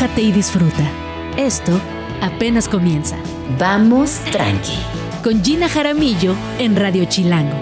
[0.00, 0.90] relájate y disfruta.
[1.36, 1.78] Esto
[2.22, 3.16] apenas comienza.
[3.58, 4.78] Vamos tranqui.
[5.22, 7.56] Con Gina Jaramillo en Radio Chilango.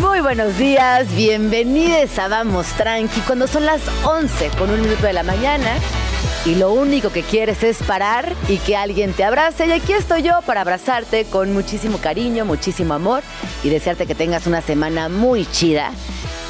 [0.00, 5.12] Muy buenos días, bienvenidos a Vamos Tranqui cuando son las 11 con un minuto de
[5.12, 5.74] la mañana
[6.46, 9.66] y lo único que quieres es parar y que alguien te abrace.
[9.66, 13.24] Y aquí estoy yo para abrazarte con muchísimo cariño, muchísimo amor
[13.64, 15.90] y desearte que tengas una semana muy chida.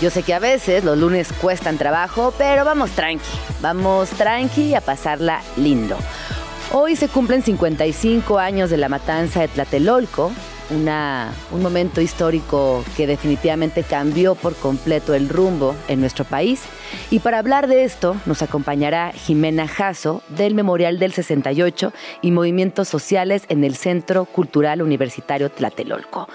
[0.01, 3.23] Yo sé que a veces los lunes cuestan trabajo, pero vamos tranqui,
[3.61, 5.95] vamos tranqui a pasarla lindo.
[6.73, 10.33] Hoy se cumplen 55 años de la matanza de Tlatelolco,
[10.71, 16.63] un momento histórico que definitivamente cambió por completo el rumbo en nuestro país.
[17.11, 22.89] Y para hablar de esto nos acompañará Jimena Jasso del Memorial del 68 y Movimientos
[22.89, 26.29] Sociales en el Centro Cultural Universitario Tlatelolco.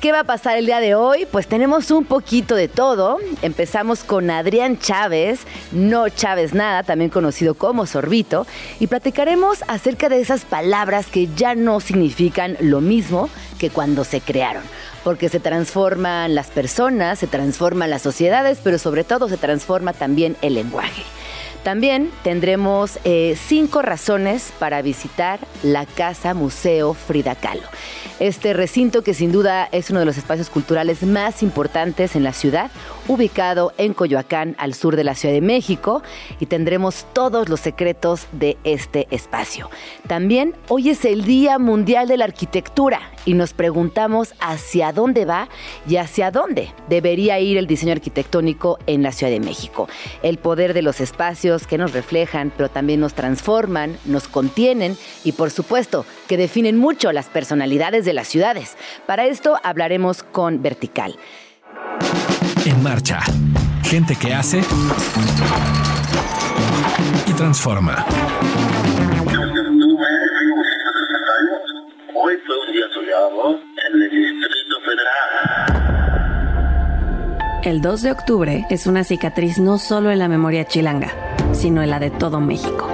[0.00, 1.26] ¿Qué va a pasar el día de hoy?
[1.30, 3.18] Pues tenemos un poquito de todo.
[3.42, 5.40] Empezamos con Adrián Chávez,
[5.72, 8.46] no Chávez nada, también conocido como Sorbito,
[8.78, 14.22] y platicaremos acerca de esas palabras que ya no significan lo mismo que cuando se
[14.22, 14.62] crearon,
[15.04, 20.34] porque se transforman las personas, se transforman las sociedades, pero sobre todo se transforma también
[20.40, 21.02] el lenguaje.
[21.64, 27.66] También tendremos eh, cinco razones para visitar la Casa Museo Frida Kahlo.
[28.18, 32.32] Este recinto que sin duda es uno de los espacios culturales más importantes en la
[32.32, 32.70] ciudad,
[33.10, 36.00] ubicado en Coyoacán, al sur de la Ciudad de México,
[36.38, 39.68] y tendremos todos los secretos de este espacio.
[40.06, 45.48] También hoy es el Día Mundial de la Arquitectura y nos preguntamos hacia dónde va
[45.88, 49.88] y hacia dónde debería ir el diseño arquitectónico en la Ciudad de México.
[50.22, 55.32] El poder de los espacios que nos reflejan, pero también nos transforman, nos contienen y
[55.32, 58.76] por supuesto que definen mucho las personalidades de las ciudades.
[59.04, 61.16] Para esto hablaremos con Vertical.
[62.64, 63.20] En marcha.
[63.82, 64.60] Gente que hace
[67.26, 68.04] y transforma.
[77.62, 77.70] El.
[77.70, 81.12] El 2 de octubre es una cicatriz no solo en la memoria chilanga,
[81.52, 82.88] sino en la de todo México.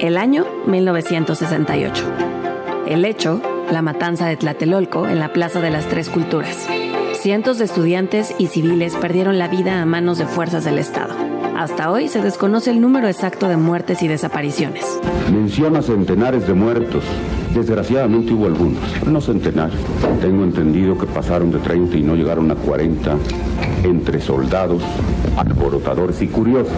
[0.00, 2.04] El año 1968.
[2.86, 6.68] El hecho, la matanza de Tlatelolco en la Plaza de las Tres Culturas.
[7.20, 11.14] Cientos de estudiantes y civiles perdieron la vida a manos de fuerzas del Estado.
[11.54, 14.98] Hasta hoy se desconoce el número exacto de muertes y desapariciones.
[15.30, 17.04] Menciona centenares de muertos.
[17.54, 19.78] Desgraciadamente hubo algunos, no centenares.
[20.22, 23.18] Tengo entendido que pasaron de 30 y no llegaron a 40
[23.84, 24.82] entre soldados,
[25.36, 26.72] alborotadores y curiosos.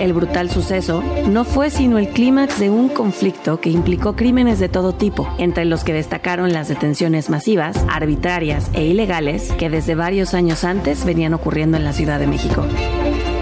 [0.00, 4.68] El brutal suceso no fue sino el clímax de un conflicto que implicó crímenes de
[4.68, 10.34] todo tipo, entre los que destacaron las detenciones masivas, arbitrarias e ilegales que desde varios
[10.34, 12.64] años antes venían ocurriendo en la Ciudad de México.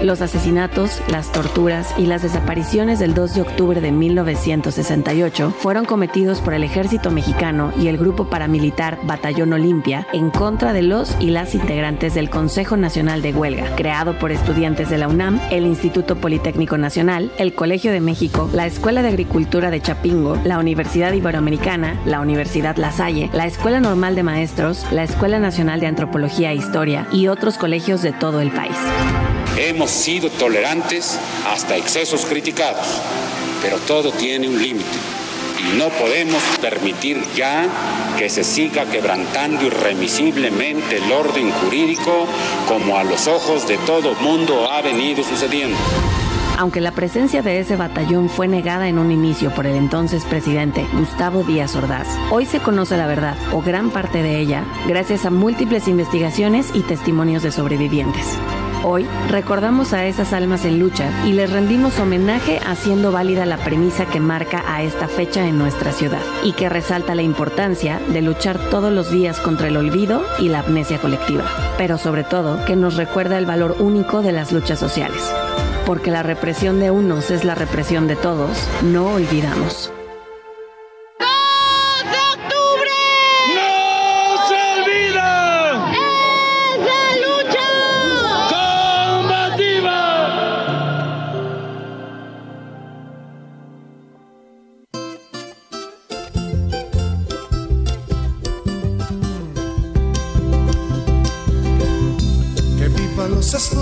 [0.03, 6.39] Los asesinatos, las torturas y las desapariciones del 2 de octubre de 1968 fueron cometidos
[6.39, 11.31] por el ejército mexicano y el grupo paramilitar Batallón Olimpia en contra de los y
[11.31, 16.15] las integrantes del Consejo Nacional de Huelga, creado por estudiantes de la UNAM, el Instituto
[16.15, 21.99] Politécnico Nacional, el Colegio de México, la Escuela de Agricultura de Chapingo, la Universidad Iberoamericana,
[22.05, 26.55] la Universidad La Salle, la Escuela Normal de Maestros, la Escuela Nacional de Antropología e
[26.55, 28.77] Historia y otros colegios de todo el país.
[29.87, 31.17] Sido tolerantes
[31.47, 32.85] hasta excesos criticados,
[33.61, 34.97] pero todo tiene un límite
[35.59, 37.67] y no podemos permitir ya
[38.17, 42.27] que se siga quebrantando irremisiblemente el orden jurídico
[42.67, 45.77] como a los ojos de todo mundo ha venido sucediendo.
[46.57, 50.87] Aunque la presencia de ese batallón fue negada en un inicio por el entonces presidente
[50.93, 55.29] Gustavo Díaz Ordaz, hoy se conoce la verdad, o gran parte de ella, gracias a
[55.29, 58.25] múltiples investigaciones y testimonios de sobrevivientes.
[58.83, 64.05] Hoy recordamos a esas almas en lucha y les rendimos homenaje haciendo válida la premisa
[64.05, 68.57] que marca a esta fecha en nuestra ciudad y que resalta la importancia de luchar
[68.69, 71.45] todos los días contra el olvido y la amnesia colectiva,
[71.77, 75.33] pero sobre todo que nos recuerda el valor único de las luchas sociales.
[75.85, 79.91] Porque la represión de unos es la represión de todos, no olvidamos.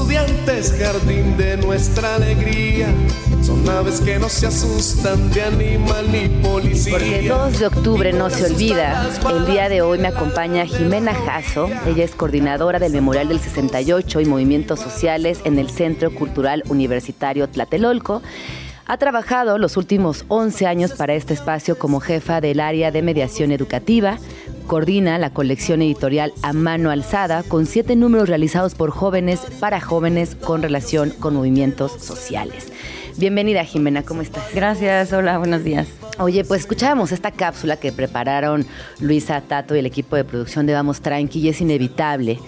[0.06, 2.88] Estudiantes, jardín de nuestra alegría.
[3.42, 6.94] Son aves que no se asustan de animal ni policía.
[6.94, 9.08] Porque 2 de octubre no se olvida.
[9.28, 11.70] El día de hoy me acompaña Jimena Jasso.
[11.88, 17.50] Ella es coordinadora del Memorial del 68 y Movimientos Sociales en el Centro Cultural Universitario
[17.50, 18.22] Tlatelolco.
[18.86, 23.52] Ha trabajado los últimos 11 años para este espacio como jefa del área de mediación
[23.52, 24.20] educativa.
[24.68, 30.36] Coordina la colección editorial A Mano Alzada con siete números realizados por jóvenes para jóvenes
[30.36, 32.72] con relación con movimientos sociales.
[33.18, 34.44] Bienvenida Jimena, ¿cómo estás?
[34.56, 35.88] Gracias, hola, buenos días.
[36.18, 38.66] Oye, pues escuchábamos esta cápsula que prepararon
[39.00, 42.40] Luisa Tato y el equipo de producción de Vamos Tranqui y es inevitable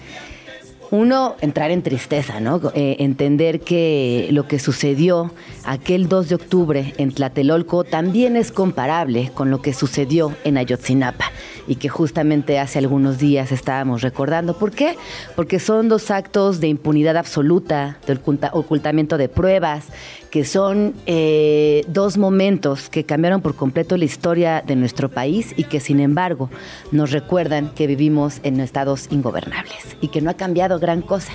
[0.90, 2.60] uno, entrar en tristeza, ¿no?
[2.74, 5.32] Eh, entender que lo que sucedió
[5.64, 11.30] aquel 2 de octubre en Tlatelolco también es comparable con lo que sucedió en Ayotzinapa
[11.66, 14.58] y que justamente hace algunos días estábamos recordando.
[14.58, 14.96] ¿Por qué?
[15.36, 18.18] Porque son dos actos de impunidad absoluta, de
[18.52, 19.86] ocultamiento de pruebas,
[20.30, 25.64] que son eh, dos momentos que cambiaron por completo la historia de nuestro país y
[25.64, 26.50] que sin embargo
[26.92, 31.32] nos recuerdan que vivimos en estados ingobernables y que no ha cambiado gran cosa.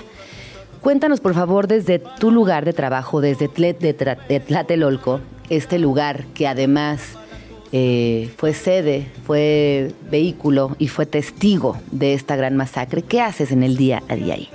[0.82, 7.18] Cuéntanos por favor desde tu lugar de trabajo, desde Tlatelolco, este lugar que además
[7.72, 13.02] eh, fue sede, fue vehículo y fue testigo de esta gran masacre.
[13.02, 14.50] ¿Qué haces en el día a día ahí?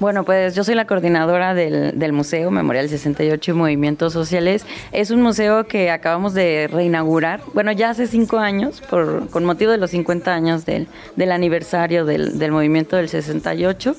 [0.00, 4.64] Bueno, pues yo soy la coordinadora del, Museo Memorial 68 y Movimientos Sociales.
[4.92, 9.70] Es un museo que acabamos de reinaugurar, bueno, ya hace cinco años, por, con motivo
[9.72, 10.88] de los 50 años del,
[11.30, 13.94] aniversario del, del movimiento del 68.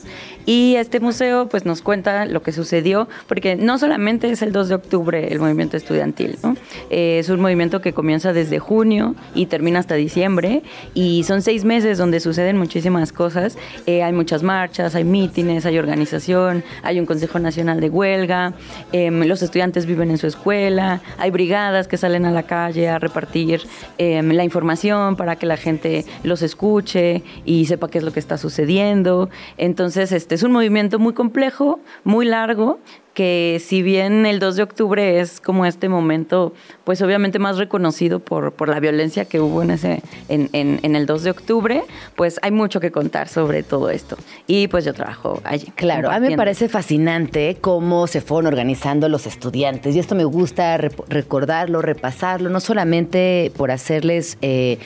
[0.45, 4.69] Y este museo pues nos cuenta lo que sucedió, porque no solamente es el 2
[4.69, 6.56] de octubre el movimiento estudiantil, ¿no?
[6.89, 10.63] Eh, es un movimiento que comienza desde junio y termina hasta diciembre,
[10.94, 13.57] y son seis meses donde suceden muchísimas cosas.
[13.86, 18.53] Eh, hay muchas marchas, hay mítines, hay organización, hay un Consejo Nacional de Huelga,
[18.93, 22.97] em, los estudiantes viven en su escuela, hay brigadas que salen a la calle a
[22.97, 23.61] repartir
[23.97, 28.21] em, la información para que la gente los escuche y sepa qué es lo que
[28.21, 29.29] está sucediendo.
[29.57, 32.79] Entonces, este, es un movimiento muy complejo, muy largo,
[33.13, 36.53] que si bien el 2 de octubre es como este momento,
[36.83, 41.05] pues obviamente más reconocido por, por la violencia que hubo en, ese, en, en, el
[41.05, 41.83] 2 de octubre,
[42.15, 44.17] pues hay mucho que contar sobre todo esto.
[44.47, 45.67] Y pues yo trabajo allí.
[45.75, 50.23] Claro, a mí me parece fascinante cómo se fueron organizando los estudiantes y esto me
[50.23, 54.37] gusta recordarlo, repasarlo, no solamente por hacerles...
[54.41, 54.79] Eh,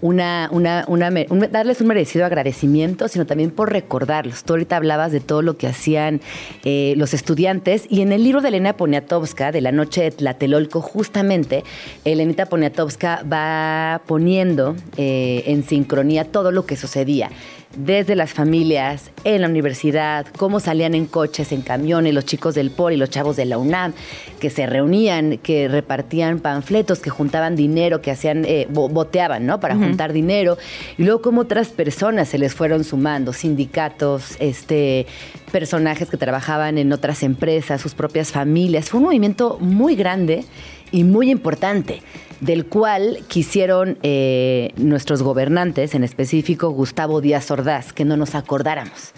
[0.00, 1.10] una, una, una,
[1.50, 4.44] darles un merecido agradecimiento, sino también por recordarlos.
[4.44, 6.20] Tú ahorita hablabas de todo lo que hacían
[6.64, 10.80] eh, los estudiantes y en el libro de Elena Poniatowska, de la noche de Tlatelolco,
[10.80, 11.64] justamente,
[12.04, 17.30] Elenita Poniatowska va poniendo eh, en sincronía todo lo que sucedía
[17.76, 22.70] desde las familias, en la universidad, cómo salían en coches, en camiones, los chicos del
[22.70, 23.92] POR y los chavos de la UNAM,
[24.40, 29.60] que se reunían, que repartían panfletos, que juntaban dinero, que hacían, eh, boteaban, ¿no?
[29.60, 30.56] Para juntar dinero.
[30.96, 35.06] Y luego cómo otras personas se les fueron sumando, sindicatos, este,
[35.52, 38.88] personajes que trabajaban en otras empresas, sus propias familias.
[38.88, 40.44] Fue un movimiento muy grande
[40.92, 42.02] y muy importante
[42.40, 49.12] del cual quisieron eh, nuestros gobernantes, en específico Gustavo Díaz Ordaz, que no nos acordáramos.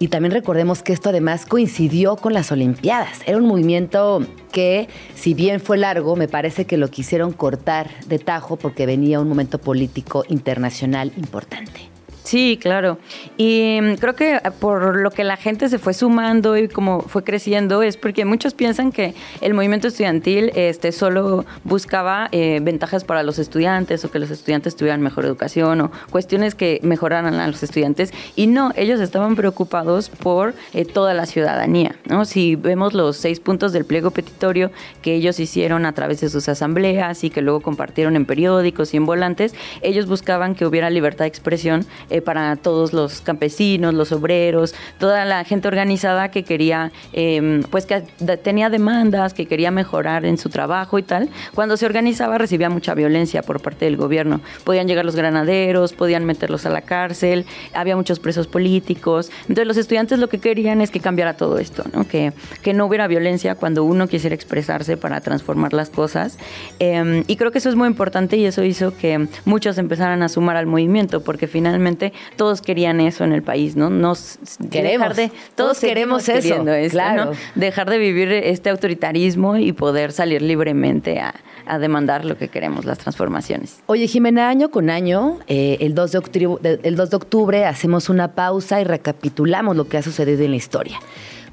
[0.00, 3.20] Y también recordemos que esto además coincidió con las Olimpiadas.
[3.26, 8.20] Era un movimiento que, si bien fue largo, me parece que lo quisieron cortar de
[8.20, 11.87] tajo porque venía un momento político internacional importante.
[12.28, 12.98] Sí, claro.
[13.38, 17.24] Y mm, creo que por lo que la gente se fue sumando y como fue
[17.24, 23.22] creciendo es porque muchos piensan que el movimiento estudiantil este, solo buscaba eh, ventajas para
[23.22, 27.62] los estudiantes o que los estudiantes tuvieran mejor educación o cuestiones que mejoraran a los
[27.62, 28.12] estudiantes.
[28.36, 31.96] Y no, ellos estaban preocupados por eh, toda la ciudadanía.
[32.10, 32.26] ¿no?
[32.26, 36.46] Si vemos los seis puntos del pliego petitorio que ellos hicieron a través de sus
[36.50, 41.24] asambleas y que luego compartieron en periódicos y en volantes, ellos buscaban que hubiera libertad
[41.24, 41.86] de expresión.
[42.10, 47.62] Eh, eh, para todos los campesinos, los obreros, toda la gente organizada que quería, em,
[47.62, 48.02] pues que
[48.42, 51.28] tenía demandas, que quería mejorar en su trabajo y tal.
[51.54, 54.40] Cuando se organizaba recibía mucha violencia por parte del gobierno.
[54.64, 59.30] Podían llegar los granaderos, podían meterlos a la cárcel, había muchos presos políticos.
[59.42, 62.06] Entonces los estudiantes lo que querían es que cambiara todo esto, ¿no?
[62.06, 62.32] Que,
[62.62, 66.38] que no hubiera violencia cuando uno quisiera expresarse para transformar las cosas.
[66.78, 70.28] Em, y creo que eso es muy importante y eso hizo que muchos empezaran a
[70.28, 73.90] sumar al movimiento, porque finalmente todos querían eso en el país, ¿no?
[73.90, 74.38] Nos
[74.70, 77.32] queremos, de, todos, queremos eso, claro.
[77.54, 81.34] Dejar de vivir este autoritarismo y poder salir libremente a,
[81.66, 83.80] a demandar lo que queremos, las transformaciones.
[83.86, 88.08] Oye, Jimena, año con año, eh, el, 2 de octubre, el 2 de octubre hacemos
[88.08, 90.98] una pausa y recapitulamos lo que ha sucedido en la historia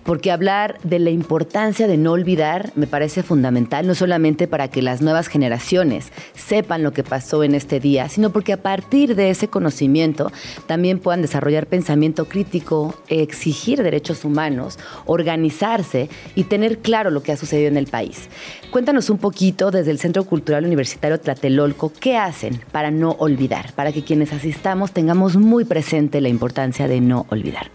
[0.06, 4.82] porque hablar de la importancia de no olvidar me parece fundamental, no solamente para que
[4.82, 9.32] las nuevas generaciones sepan lo que pasó en este día, sino porque a partir de
[9.32, 10.32] ese conocimiento
[10.68, 17.38] también puedan desarrollar pensamiento crítico, exigir derechos humanos, organizarse y tener claro lo que ha
[17.38, 18.30] sucedido en el país.
[18.70, 23.74] Cuéntanos un poquito desde el Centro Cultural Universitario Tlatelolco, ¿qué hacen para no olvidar?
[23.74, 27.72] Para que quienes asistamos tengamos muy presente la importancia de no olvidar.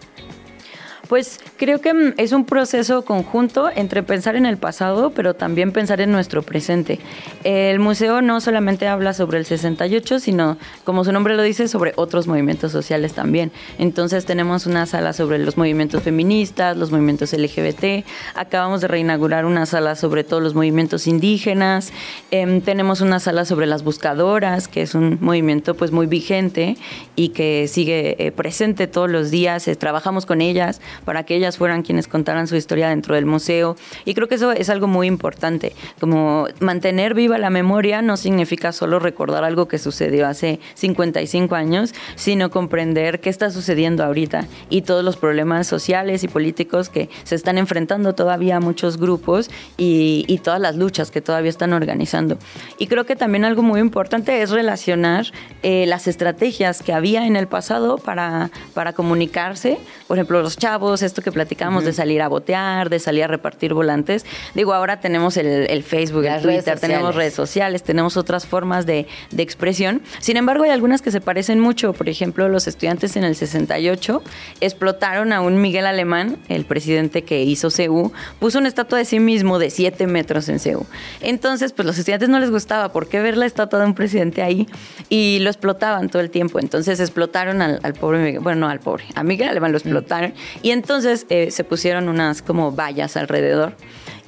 [1.11, 5.73] Pues creo que mm, es un proceso conjunto entre pensar en el pasado, pero también
[5.73, 6.99] pensar en nuestro presente.
[7.43, 11.91] El museo no solamente habla sobre el 68, sino, como su nombre lo dice, sobre
[11.97, 13.51] otros movimientos sociales también.
[13.77, 19.65] Entonces tenemos una sala sobre los movimientos feministas, los movimientos LGBT, acabamos de reinaugurar una
[19.65, 21.91] sala sobre todos los movimientos indígenas,
[22.31, 26.77] em, tenemos una sala sobre las buscadoras, que es un movimiento pues muy vigente
[27.17, 31.57] y que sigue eh, presente todos los días, eh, trabajamos con ellas para que ellas
[31.57, 33.75] fueran quienes contaran su historia dentro del museo.
[34.05, 38.71] Y creo que eso es algo muy importante, como mantener viva la memoria no significa
[38.71, 44.83] solo recordar algo que sucedió hace 55 años, sino comprender qué está sucediendo ahorita y
[44.83, 50.59] todos los problemas sociales y políticos que se están enfrentando todavía muchos grupos y, todas
[50.59, 52.37] las luchas que todavía están organizando.
[52.79, 55.27] Y creo que también algo muy importante es relacionar
[55.61, 59.77] eh, las estrategias que había en el pasado para, para comunicarse,
[60.07, 63.73] por ejemplo, los chavos, esto que platicamos de salir a botear, de salir a repartir
[63.73, 64.25] volantes.
[64.53, 69.43] Digo, ahora tenemos el, Facebook, el Twitter, tenemos redes sociales, tenemos otras formas de, de,
[69.43, 70.01] expresión.
[70.19, 71.93] Sin embargo, hay algunas que se parecen mucho.
[71.93, 74.21] Por ejemplo, los estudiantes en el 68
[74.59, 79.19] explotaron a un Miguel Alemán, el presidente que hizo CEU, puso una estatua de sí
[79.19, 80.85] mismo de 7 metros en CEU.
[81.21, 84.41] Entonces, pues los estudiantes no les gustaba, ¿por qué ver la estatua de un presidente
[84.41, 84.67] ahí?
[85.09, 86.59] Y lo explotaban todo el tiempo.
[86.59, 90.33] Entonces explotaron al, pobre Miguel, bueno, no al pobre, a Miguel Alemán lo explotaron.
[90.61, 93.73] Y entonces eh, se pusieron unas como vallas alrededor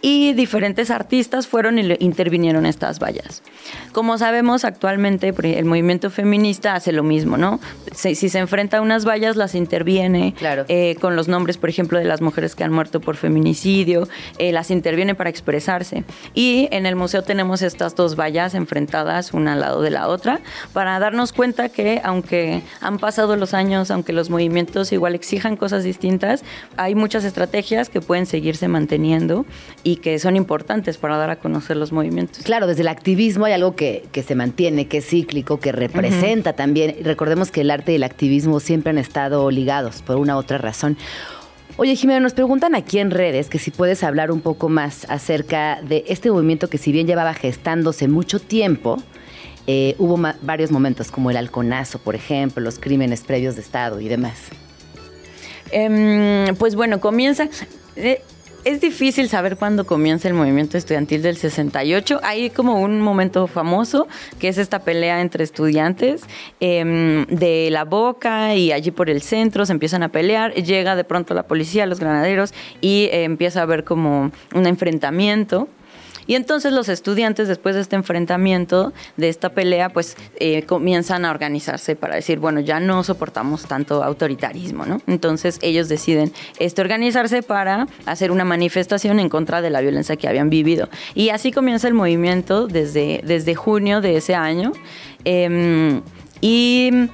[0.05, 3.41] y diferentes artistas fueron y intervinieron estas vallas.
[3.93, 7.61] Como sabemos, actualmente el movimiento feminista hace lo mismo, ¿no?
[7.93, 10.35] Si, se enfrenta a unas vallas, las interviene
[10.67, 14.51] eh, con los nombres, por ejemplo, de las mujeres que han muerto por feminicidio, eh,
[14.51, 16.03] las interviene para expresarse.
[16.33, 20.41] Y en el museo tenemos estas dos vallas enfrentadas una al lado de la otra
[20.73, 25.85] para darnos cuenta que aunque han pasado los años, aunque los movimientos igual exijan cosas
[25.85, 26.43] distintas,
[26.75, 29.45] hay muchas estrategias que pueden seguirse manteniendo
[29.83, 32.43] y y que son importantes para dar a conocer los movimientos.
[32.43, 36.95] Claro, desde el activismo hay algo que, se mantiene, que es cíclico, que representa también.
[37.03, 40.57] Recordemos que el arte y el activismo siempre han estado ligados por una u otra
[40.57, 40.97] razón.
[41.77, 45.79] Oye, Jimena, nos preguntan aquí en redes que si puedes hablar un poco más acerca
[45.83, 48.97] de este movimiento que si bien llevaba gestándose mucho tiempo,
[49.67, 54.07] eh, hubo varios momentos como el halconazo, por ejemplo, los crímenes previos de Estado y
[54.07, 54.39] demás.
[55.69, 57.47] Em, pues bueno, comienza...
[57.95, 58.23] Eh,
[58.65, 62.19] es difícil saber cuándo comienza el movimiento estudiantil del 68.
[62.23, 64.07] Hay como un momento famoso,
[64.39, 66.23] que es esta pelea entre estudiantes
[66.59, 70.53] em, de la boca y allí por el centro se empiezan a pelear.
[70.53, 75.67] Llega de pronto la policía, los granaderos, y eh, empieza a haber como un enfrentamiento
[76.27, 81.31] y entonces los estudiantes, después de este enfrentamiento, de esta pelea, pues eh, comienzan a
[81.31, 85.01] organizarse para decir, bueno, ya no soportamos tanto autoritarismo, ¿no?
[85.07, 90.27] Entonces ellos deciden este, organizarse para hacer una manifestación en contra de la violencia que
[90.27, 90.89] habían vivido.
[91.15, 94.71] Y así comienza el movimiento desde, desde junio de ese año.
[95.25, 96.01] Em,
[96.41, 97.09] y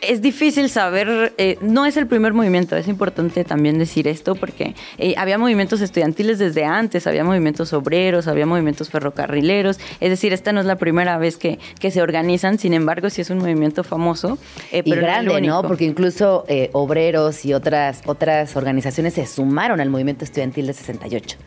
[0.00, 4.74] es difícil saber, eh, no es el primer movimiento, es importante también decir esto porque
[4.96, 10.52] eh, había movimientos estudiantiles desde antes, había movimientos obreros, había movimientos ferrocarrileros, es decir, esta
[10.52, 13.82] no es la primera vez que, que se organizan, sin embargo sí es un movimiento
[13.84, 14.38] famoso.
[14.72, 15.62] Eh, y grande, ¿no?
[15.62, 21.38] Porque incluso obreros y otras, otras organizaciones se sumaron al movimiento estudiantil de 68.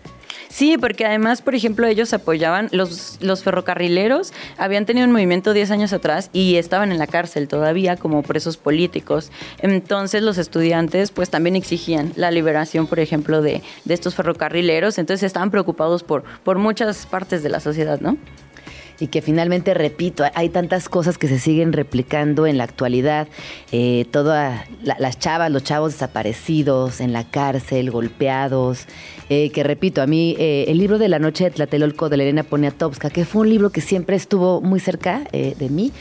[0.51, 5.71] Sí, porque además, por ejemplo, ellos apoyaban, los, los ferrocarrileros habían tenido un movimiento 10
[5.71, 9.31] años atrás y estaban en la cárcel todavía como presos políticos.
[9.59, 14.97] Entonces los estudiantes pues también exigían la liberación, por ejemplo, de, de estos ferrocarrileros.
[14.97, 18.17] Entonces estaban preocupados por, por muchas partes de la sociedad, ¿no?
[19.01, 23.27] Y que finalmente, repito, hay tantas cosas que se siguen replicando en la actualidad.
[23.71, 28.85] Eh, todas las chavas, los chavos desaparecidos en la cárcel, golpeados.
[29.29, 32.43] Eh, que repito, a mí eh, el libro de la noche de Tlatelolco de Elena
[32.43, 35.91] Poniatowska, que fue un libro que siempre estuvo muy cerca de mí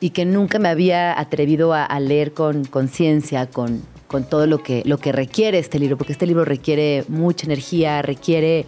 [0.00, 4.82] y que nunca me había atrevido a, leer con conciencia, con, con todo lo que,
[4.86, 8.64] lo que requiere este libro, porque este libro requiere mucha energía, requiere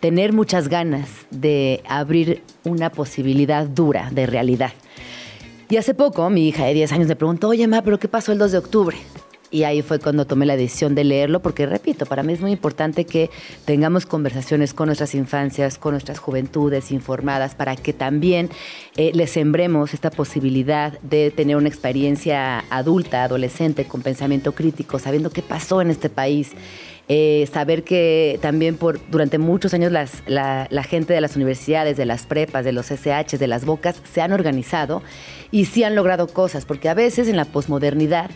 [0.00, 4.72] tener muchas ganas de abrir una posibilidad dura de realidad.
[5.68, 8.32] Y hace poco mi hija de 10 años me preguntó, oye, ma, ¿pero qué pasó
[8.32, 8.96] el 2 de octubre?
[9.50, 12.50] Y ahí fue cuando tomé la decisión de leerlo, porque repito, para mí es muy
[12.50, 13.30] importante que
[13.64, 18.50] tengamos conversaciones con nuestras infancias, con nuestras juventudes informadas, para que también
[18.96, 25.30] eh, les sembremos esta posibilidad de tener una experiencia adulta, adolescente, con pensamiento crítico, sabiendo
[25.30, 26.52] qué pasó en este país.
[27.08, 32.04] Eh, saber que también por durante muchos años las, la, gente de las universidades, de
[32.04, 35.02] las prepas, de los SH, de las bocas, se han organizado
[35.52, 38.30] y sí han logrado cosas, porque a veces en la posmodernidad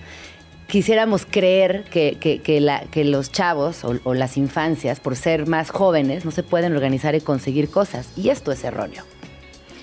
[0.68, 5.48] quisiéramos creer que, que, que, la- que los chavos o, o las infancias, por ser
[5.48, 8.12] más jóvenes, no se pueden organizar y conseguir cosas.
[8.16, 9.02] Y esto es erróneo.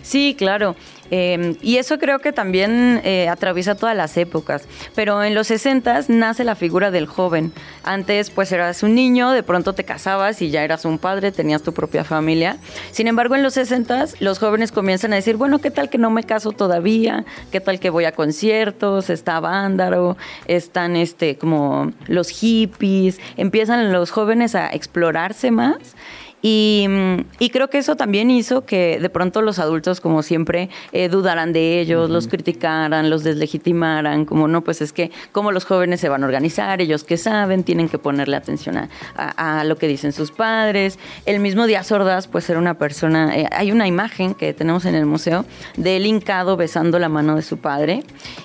[0.01, 0.77] Sí, claro.
[1.11, 4.67] Eh, y eso creo que también eh, atraviesa todas las épocas.
[4.95, 7.51] Pero en los 60 nace la figura del joven.
[7.83, 11.61] Antes, pues eras un niño, de pronto te casabas y ya eras un padre, tenías
[11.63, 12.57] tu propia familia.
[12.91, 16.09] Sin embargo, en los 60 los jóvenes comienzan a decir, bueno, ¿qué tal que no
[16.09, 17.25] me caso todavía?
[17.51, 19.09] ¿Qué tal que voy a conciertos?
[19.09, 23.19] Está Vándaro, están este, como los hippies.
[23.37, 25.95] Empiezan los jóvenes a explorarse más.
[26.41, 30.70] Y, mm, y creo que eso también hizo que de pronto los adultos, como siempre,
[30.91, 35.65] eh, dudaran de ellos, los criticaran, los deslegitimaran, como no, pues es que cómo los
[35.65, 39.63] jóvenes se van a organizar, ellos que saben, tienen que ponerle atención a, a- a
[39.63, 41.00] lo que dicen sus padres.
[41.25, 44.94] El mismo Díaz Ordaz, pues era una persona, eh, hay una imagen que tenemos en
[44.96, 45.44] el museo
[45.75, 48.03] de él hincado besando la mano de su padre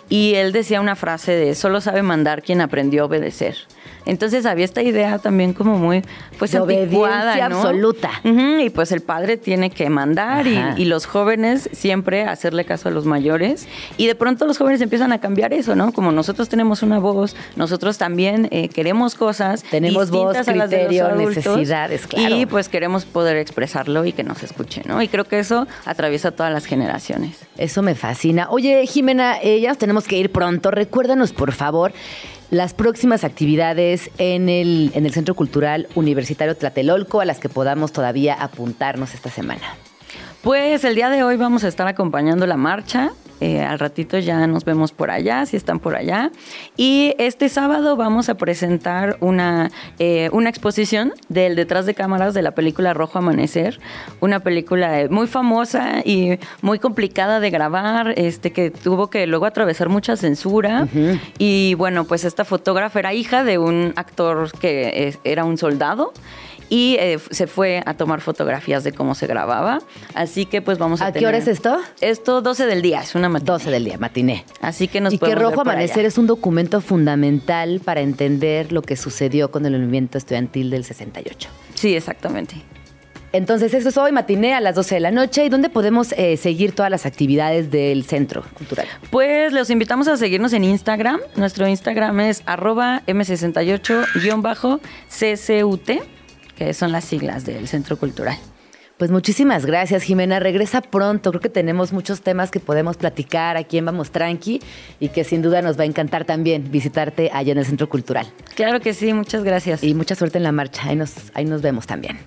[0.09, 3.55] y él decía una frase de solo sabe mandar quien aprendió a obedecer.
[4.05, 6.03] Entonces había esta idea también como muy
[6.37, 7.57] pues De anticuada, obediencia ¿no?
[7.59, 7.82] absoluta.
[8.25, 13.07] Y pues el padre tiene que mandar y, los jóvenes siempre hacerle caso a los
[13.07, 13.67] mayores.
[13.97, 15.93] Y de pronto los jóvenes empiezan a cambiar eso, ¿no?
[15.93, 19.63] Como nosotros tenemos una voz, nosotros también eh, queremos cosas.
[19.71, 22.37] Tenemos voz, criterio, adultos, necesidades, claro.
[22.37, 25.01] Y pues queremos poder expresarlo y que nos escuchen, ¿no?
[25.01, 27.39] Y creo que eso atraviesa todas las generaciones.
[27.57, 28.49] Eso me fascina.
[28.51, 30.71] Oye, Jimena, eh, ya nos tenemos que ir pronto.
[30.71, 31.93] Recuérdanos, por favor,
[32.53, 37.93] las próximas actividades en el, en el Centro Cultural Universitario Tlatelolco a las que podamos
[37.93, 39.63] todavía apuntarnos esta semana.
[40.43, 43.13] Pues el día de hoy vamos a estar acompañando la marcha.
[43.43, 46.31] Eh, al ratito ya nos vemos por allá, si están por allá.
[46.77, 52.43] Y este sábado vamos a presentar una, eh, una exposición del detrás de cámaras de
[52.43, 53.81] la película Rojo Amanecer.
[54.21, 59.47] Una película eh, muy famosa y muy complicada de grabar, este, que tuvo que luego
[59.47, 60.87] atravesar mucha censura.
[61.37, 66.13] Y bueno, pues esta fotógrafa era hija de un actor que era un soldado
[66.73, 69.81] y eh, se fue a tomar fotografías de cómo se grababa.
[70.15, 71.79] Así que pues vamos a ¿A qué hora es esto?
[72.01, 73.53] Esto 12 del día, es una matiné.
[73.53, 74.47] 12 del día, matiné.
[74.63, 78.97] Así que nos y que Rojo Amanecer es un documento fundamental para entender lo que
[78.97, 81.51] sucedió con el movimiento estudiantil del 68.
[81.75, 82.55] Sí, exactamente.
[83.33, 85.45] Entonces, eso es hoy, matiné a las 12 de la noche.
[85.45, 88.87] ¿Y dónde podemos eh, seguir todas las actividades del Centro Cultural?
[89.11, 91.21] Pues los invitamos a seguirnos en Instagram.
[91.37, 94.81] Nuestro Instagram es arroba m68-ccut,
[96.65, 98.39] que son las siglas del Centro Cultural.
[98.97, 100.39] Pues muchísimas gracias, Jimena.
[100.39, 101.31] Regresa pronto.
[101.31, 104.61] Creo que tenemos muchos temas que podemos platicar aquí en Vamos Tranqui
[105.01, 108.33] y que sin duda nos va a encantar también visitarte allá en el Centro Cultural.
[108.55, 109.83] Claro que sí, muchas gracias.
[109.83, 110.83] Y mucha suerte en la marcha.
[110.85, 112.19] Ahí nos, ahí nos vemos también.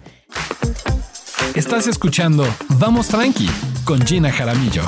[1.53, 2.45] Estás escuchando
[2.77, 3.49] Vamos Tranqui
[3.85, 4.83] con Gina Jaramillo.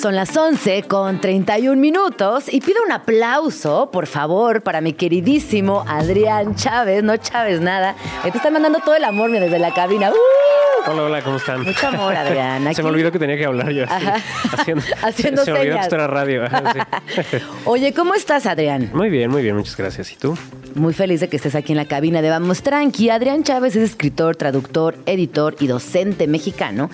[0.00, 5.84] Son las 11 con 31 minutos y pido un aplauso, por favor, para mi queridísimo
[5.88, 7.02] Adrián Chávez.
[7.02, 7.96] No Chávez, nada.
[8.22, 10.10] Ahí te están mandando todo el amor desde la cabina.
[10.10, 10.77] ¡Uh!
[10.90, 11.64] Hola, hola, ¿cómo están?
[11.64, 12.74] Mucho amor, Adrián.
[12.74, 13.84] Se me olvidó que tenía que hablar yo.
[13.84, 14.16] Ajá.
[14.56, 16.44] Haciendo, Haciendo se me olvidó que esto era radio.
[16.48, 17.36] sí.
[17.66, 18.90] Oye, ¿cómo estás, Adrián?
[18.94, 20.10] Muy bien, muy bien, muchas gracias.
[20.12, 20.38] ¿Y tú?
[20.74, 23.10] Muy feliz de que estés aquí en la cabina de Vamos Tranqui.
[23.10, 26.88] Adrián Chávez es escritor, traductor, editor y docente mexicano.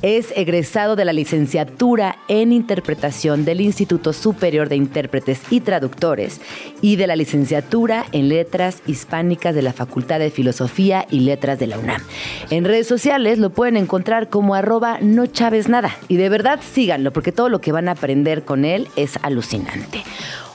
[0.00, 6.40] Es egresado de la licenciatura en interpretación del Instituto Superior de Intérpretes y Traductores
[6.80, 11.66] y de la licenciatura en letras hispánicas de la Facultad de Filosofía y Letras de
[11.66, 12.02] la UNAM.
[12.50, 15.90] En redes sociales lo pueden encontrar como arroba no Chávez nada.
[16.08, 20.02] Y de verdad síganlo porque todo lo que van a aprender con él es alucinante.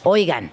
[0.03, 0.51] Oigan,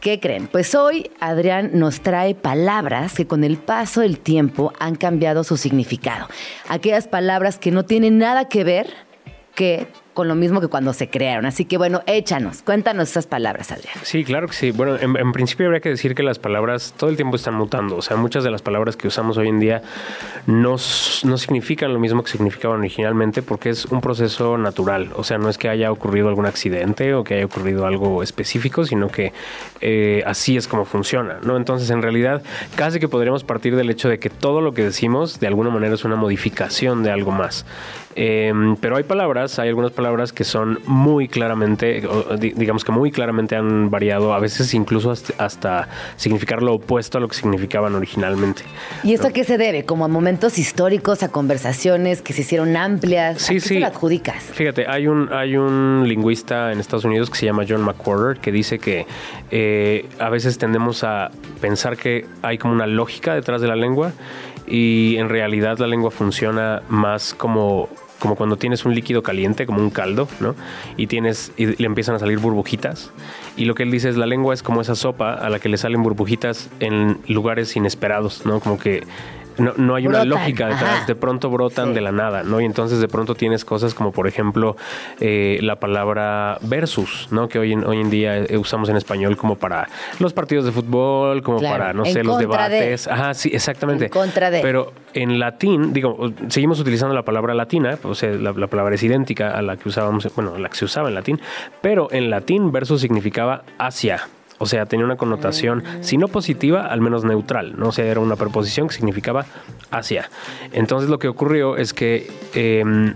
[0.00, 0.46] ¿Qué creen?
[0.46, 5.56] Pues hoy Adrián nos trae palabras que con el paso del tiempo han cambiado su
[5.56, 6.28] significado.
[6.68, 8.86] Aquellas palabras que no tienen nada que ver
[9.56, 11.46] que con lo mismo que cuando se crearon.
[11.46, 13.94] Así que bueno, échanos, cuéntanos esas palabras, Adrián.
[14.02, 14.72] Sí, claro que sí.
[14.72, 17.94] Bueno, en, principio habría que decir que las palabras todo el tiempo están mutando.
[17.94, 19.80] O sea, muchas de las palabras que usamos hoy en día
[20.48, 25.10] no, no significan lo mismo que significaban originalmente porque es un proceso natural.
[25.14, 28.84] O sea, no es que haya ocurrido algún accidente o que haya ocurrido algo específico,
[28.84, 29.32] sino que
[29.80, 31.56] eh, así es como funciona, ¿no?
[31.56, 32.42] Entonces, en realidad,
[32.74, 35.94] casi que podríamos partir del hecho de que todo lo que decimos de alguna manera
[35.94, 37.64] es una modificación de algo más.
[38.20, 42.02] Eh, pero hay palabras, hay algunas palabras que son muy claramente,
[42.38, 47.28] digamos que muy claramente han variado, a veces incluso hasta, significar lo opuesto a lo
[47.28, 48.62] que significaban originalmente.
[49.04, 49.84] ¿Y esto a qué se debe?
[49.84, 53.36] ¿Como a momentos históricos, a conversaciones que se hicieron amplias?
[53.36, 53.68] ¿A Sí, qué sí.
[53.68, 54.42] se lo adjudicas?
[54.42, 58.50] Fíjate, hay un, hay un lingüista en Estados Unidos que se llama John McWhorter que
[58.50, 59.06] dice que
[59.50, 64.12] eh, a veces tendemos a pensar que hay como una lógica detrás de la lengua
[64.66, 69.80] y en realidad la lengua funciona más como como cuando tienes un líquido caliente, como
[69.80, 70.54] un caldo, ¿no?
[70.96, 73.10] Y tienes y le empiezan a salir burbujitas.
[73.56, 75.68] Y lo que él dice es la lengua es como esa sopa a la que
[75.68, 78.60] le salen burbujitas en lugares inesperados, ¿no?
[78.60, 79.04] Como que
[79.58, 81.06] no, no hay una lógica detrás, ajá.
[81.06, 81.94] de pronto brotan Sí.
[81.94, 82.60] de la nada, ¿no?
[82.60, 84.76] Y entonces de pronto tienes cosas como, por ejemplo,
[85.20, 87.48] eh, la palabra versus, ¿no?
[87.48, 90.72] Que hoy en, hoy en día eh, usamos en español como para los partidos de
[90.72, 92.74] fútbol, como Claro, para, no en sé, los contra de.
[92.76, 93.08] debates.
[93.08, 94.06] Ajá, sí, exactamente.
[94.06, 94.60] En contra de.
[94.60, 99.02] Pero en latín, digo, seguimos utilizando la palabra latina, o sea, la, la palabra es
[99.02, 101.40] idéntica a la que usábamos, bueno, a la que se usaba en latín,
[101.80, 104.20] pero en latín versus significaba hacia.
[104.58, 107.88] O sea, tenía una connotación, si no positiva, al menos neutral, ¿no?
[107.88, 109.46] O sea, era una preposición que significaba
[109.90, 110.30] hacia.
[110.72, 113.14] Entonces lo que ocurrió es que, em,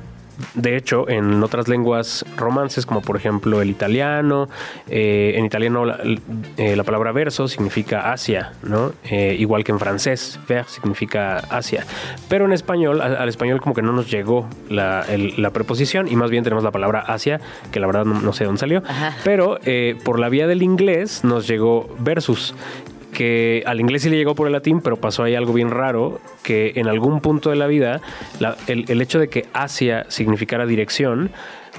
[0.54, 4.48] de hecho, en otras lenguas romances, como por ejemplo el italiano,
[4.88, 5.98] eh, en italiano la,
[6.56, 8.92] eh, la palabra verso significa hacia, ¿no?
[9.04, 11.84] Eh, igual que en francés, vers significa hacia.
[12.28, 16.08] Pero en español, al, al español como que no nos llegó la, el- la preposición
[16.08, 18.82] y más bien tenemos la palabra hacia, que la verdad no, no sé dónde salió.
[18.86, 19.16] Ajá.
[19.24, 19.58] Pero
[20.04, 22.54] por la vía del inglés nos llegó versus
[23.12, 26.20] que al inglés sí le llegó por el latín, pero pasó ahí algo bien raro,
[26.42, 28.00] que en algún punto de la vida
[28.40, 31.30] la- el, el hecho de que hacia significara dirección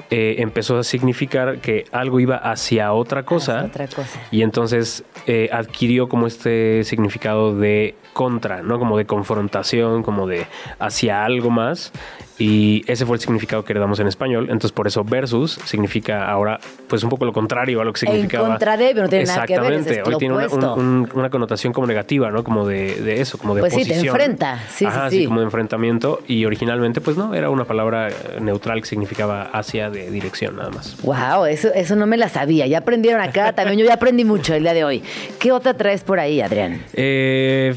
[0.10, 3.60] eh, empezó a significar que algo iba hacia otra cosa.
[3.60, 4.20] Hacia otra cosa.
[4.32, 8.80] Y entonces eh, adquirió como este significado de contra, ¿no?
[8.80, 10.46] Como de confrontación, como de
[10.80, 11.92] hacia algo más.
[12.40, 14.46] Y ese fue el significado que heredamos en español.
[14.46, 18.48] Entonces, por eso versus significa ahora, pues un poco lo contrario a lo que significaba.
[18.50, 20.10] contra de, pero no tiene nada que ver, Exactamente.
[20.10, 20.74] Hoy tiene una, opuesto.
[20.76, 22.44] un- un- una connotación como negativa, ¿no?
[22.44, 24.60] Como de, de eso, como de Pues sí, te enfrenta.
[24.70, 25.26] Sí, sí, Ajá, sí.
[25.26, 26.22] como de enfrentamiento.
[26.28, 30.72] Y originalmente, pues no, era una palabra eh, neutral que significaba hacia de dirección, nada
[30.72, 30.98] más.
[31.04, 32.66] Wow, eso, eso no me la sabía.
[32.66, 33.78] Ya aprendieron acá también.
[33.80, 35.04] Yo ya aprendí mucho el día de hoy.
[35.40, 36.82] ¿Qué otra traes por ahí, Adrián?
[36.94, 37.76] Eh,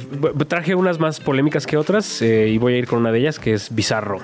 [0.48, 3.38] traje unas más polémicas que otras eh, y voy a ir con una de ellas
[3.38, 4.18] que es bizarro.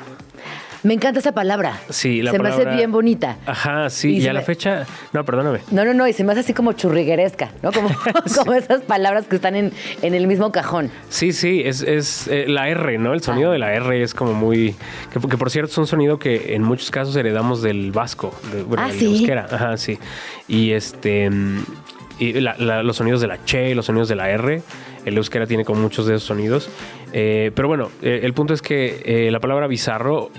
[0.83, 1.79] Me encanta esa palabra.
[1.91, 3.37] Sí, la Se me hace palabra- bien bonita.
[3.47, 4.85] Ajá, sí, Y a la fecha.
[5.13, 5.61] No, perdóname.
[5.71, 7.71] No, no, no, y se me hace así como churrigueresca, ¿no?
[7.73, 7.89] Como,
[8.37, 10.91] como esas palabras que están en, en el mismo cajón.
[11.09, 13.13] Sí, sí, es, es eh, la R, ¿no?
[13.15, 14.75] El sonido de la R es como muy.
[15.13, 18.63] Que, que por cierto es un sonido que en muchos casos heredamos del vasco, de,
[18.65, 19.07] bueno, Ah, del ¿sí?
[19.19, 19.47] euskera.
[19.51, 19.99] Ajá, sí.
[20.49, 21.31] Y este.
[22.19, 24.63] Y la- la- los sonidos de la che, los sonidos de la R.
[25.05, 26.69] El euskera tiene como muchos de esos sonidos.
[27.13, 30.31] Eh, pero bueno, eh, el punto es que eh, la palabra bizarro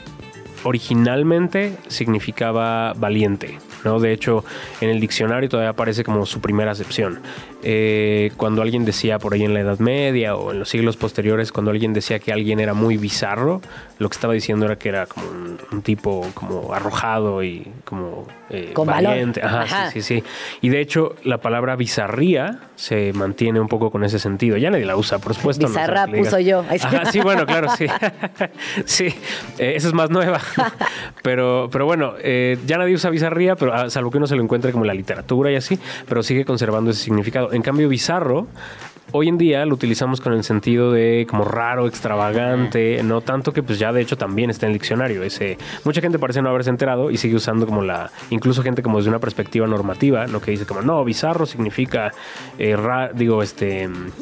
[0.63, 3.59] originalmente significaba valiente.
[3.83, 3.99] ¿no?
[3.99, 4.43] De hecho,
[4.81, 7.19] en el diccionario todavía aparece como su primera acepción.
[7.63, 11.51] Eh, cuando alguien decía por ahí en la Edad Media o en los siglos posteriores,
[11.51, 13.61] cuando alguien decía que alguien era muy bizarro,
[13.99, 18.27] lo que estaba diciendo era que era como un, un tipo como arrojado y como
[18.49, 19.11] eh, Con valor.
[19.11, 19.41] valiente.
[19.41, 19.91] Ajá, Ajá.
[19.91, 20.23] Sí, sí, sí.
[20.61, 24.57] Y de hecho, la palabra bizarría se mantiene un poco con ese sentido.
[24.57, 25.67] Ya nadie la usa, por supuesto.
[25.67, 26.63] Bizarra puso yo.
[26.69, 27.85] Ajá, sí, bueno, claro, sí.
[28.85, 29.05] sí,
[29.57, 30.39] eh, esa es más nueva.
[31.23, 34.43] pero, pero bueno, eh, ya nadie usa bizarría, pero ah, salvo que uno se lo
[34.43, 37.52] encuentre como en la literatura y así, pero sigue conservando ese significado.
[37.53, 38.47] En cambio, bizarro,
[39.11, 43.61] hoy en día lo utilizamos con el sentido de como raro, extravagante, no tanto que
[43.61, 45.21] pues ya de hecho también está en el diccionario.
[45.23, 48.97] Ese, mucha gente parece no haberse enterado y sigue usando como la, incluso gente como
[48.97, 50.41] desde una perspectiva normativa, ¿no?
[50.41, 52.11] Que dice como, no, bizarro significa,
[52.57, 53.87] eh, ra- digo, este,
[54.19, 54.21] Valiente.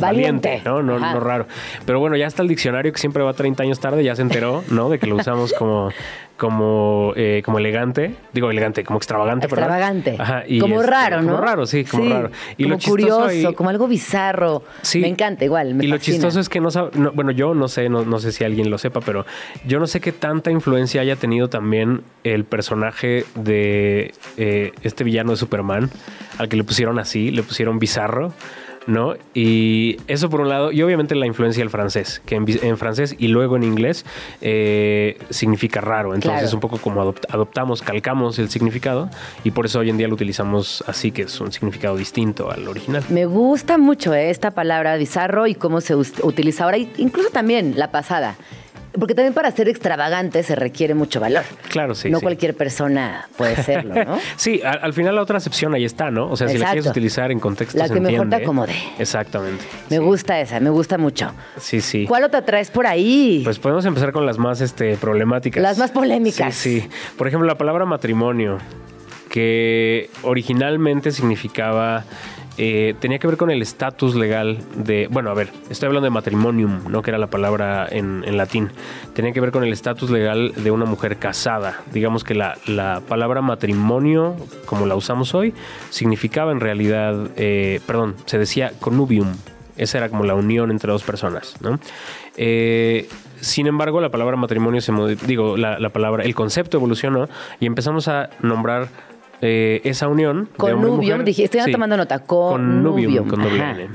[0.62, 0.82] valiente, ¿no?
[0.84, 1.46] No, no raro.
[1.86, 4.64] Pero bueno, ya está el diccionario que siempre va 30 años tarde, ya se enteró,
[4.70, 4.90] ¿no?
[4.90, 5.90] De que lo usamos como,
[6.38, 9.46] como, eh, como elegante, digo elegante, como extravagante.
[9.46, 10.16] Extravagante.
[10.20, 11.34] Ajá, y como este, raro, ¿no?
[11.34, 12.32] Como raro, sí, como raro.
[12.58, 13.21] Y como lo chistoso
[13.56, 14.64] como algo bizarro.
[14.82, 15.00] Sí.
[15.00, 17.90] Me encanta igual, me y lo chistoso es que no, no- bueno, yo no sé,
[17.90, 19.26] no, no sé si alguien lo sepa, pero
[19.66, 25.32] yo no sé qué tanta influencia haya tenido también el personaje de eh, este villano
[25.32, 25.90] de Superman,
[26.38, 28.34] al que le pusieron así, le pusieron bizarro.
[28.88, 29.14] ¿No?
[29.34, 33.16] Y eso por un lado, y obviamente la influencia del francés, que en, en francés
[33.20, 34.06] y luego en inglés
[34.42, 36.10] eh, significa raro.
[36.16, 36.48] Entonces Claro.
[36.48, 39.10] es un poco como adopt- adoptamos, calcamos el significado
[39.44, 42.68] y por eso hoy en día lo utilizamos así, que es un significado distinto al
[42.68, 43.04] original.
[43.10, 47.92] Me gusta mucho eh, esta palabra bizarro y cómo se utiliza ahora, incluso también la
[47.92, 48.36] pasada.
[49.00, 51.44] Porque también para ser extravagante se requiere mucho valor.
[51.70, 52.10] Claro, sí.
[52.10, 52.24] no sí.
[52.24, 54.18] cualquier persona puede serlo, ¿no?
[54.36, 56.30] Sí, al, al final la otra acepción ahí está, ¿no?
[56.30, 58.74] O sea, si la quieres utilizar en contexto La se que mejor te acomode.
[59.00, 59.64] Exactamente.
[59.90, 61.32] Me gusta esa, me gusta mucho.
[61.58, 62.06] Sí, sí.
[62.08, 63.42] ¿Cuál otra traes por ahí?
[63.44, 65.62] Pues podemos empezar con las más este, problemáticas.
[65.62, 66.54] Las más polémicas.
[66.56, 66.90] Sí, sí.
[67.18, 68.58] Por ejemplo, la palabra matrimonio,
[69.30, 72.04] que originalmente significaba.
[72.64, 75.08] Eh, tenía que ver con el estatus legal de.
[75.10, 77.02] Bueno, a ver, estoy hablando de matrimonium, ¿no?
[77.02, 78.70] Que era la palabra en, latín.
[79.16, 81.82] Tenía que ver con el estatus legal de una mujer casada.
[81.92, 84.36] Digamos que la, la palabra matrimonio,
[84.68, 85.56] como la usamos hoy,
[85.90, 87.32] significaba en realidad.
[87.36, 89.34] eh, perdón, se decía connubium.
[89.76, 91.80] Esa era como la unión entre dos personas, ¿no?
[92.38, 94.94] Eh, sin embargo, la palabra matrimonio se
[95.26, 97.28] digo, la palabra, el concepto evolucionó
[97.60, 98.90] y empezamos a nombrar
[99.42, 100.50] eh, esa unión.
[100.58, 101.24] Connubium, mujer.
[101.24, 101.72] dije, estoy Sí.
[101.72, 102.20] tomando nota.
[102.20, 103.20] Con doble
[103.60, 103.90] Ajá, N.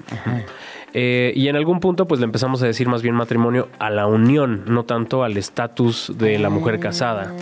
[0.99, 4.07] Eh, y en algún punto, pues le empezamos a decir más bien matrimonio a la
[4.07, 7.35] unión, no tanto al estatus de la mujer casada.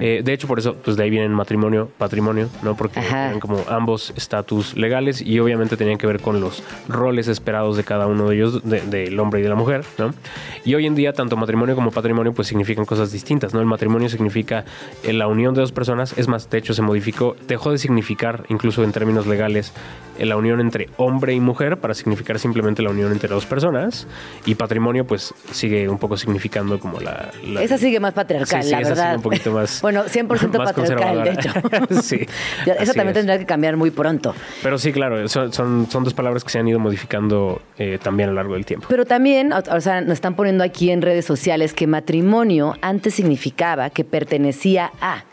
[0.00, 2.76] Eh, de hecho, por eso, pues de ahí vienen matrimonio, patrimonio, ¿no?
[2.76, 3.26] Porque Ajá.
[3.28, 7.84] eran como ambos estatus legales y obviamente tenían que ver con los roles esperados de
[7.84, 10.12] cada uno de ellos, de- del hombre y de la mujer, ¿no?
[10.64, 13.60] Y hoy en día, tanto matrimonio como patrimonio, pues significan cosas distintas, ¿no?
[13.60, 14.64] El matrimonio significa
[15.02, 18.44] eh, la unión de dos personas, es más, de hecho se modificó, dejó de significar,
[18.48, 19.72] incluso en términos legales,
[20.18, 24.06] eh, la unión entre hombre y mujer para significar simplemente la unión entre dos personas
[24.46, 27.30] y patrimonio, pues sigue un poco significando como la...
[27.46, 29.16] la- Esa sigue más patriarcal, Sí, sí, la esa sigue verdad.
[29.16, 31.50] un poquito más- bueno, 100% más patriarcal, de hecho.
[32.02, 32.26] Sí,
[32.66, 33.14] Eso también es.
[33.14, 34.34] tendrá que cambiar muy pronto.
[34.62, 38.28] Pero sí, claro, son, son, son dos palabras que se han ido modificando eh, también
[38.28, 38.86] a lo largo del tiempo.
[38.88, 43.14] Pero también, o, o sea, nos están poniendo aquí en redes sociales que matrimonio antes
[43.14, 45.24] significaba que pertenecía a.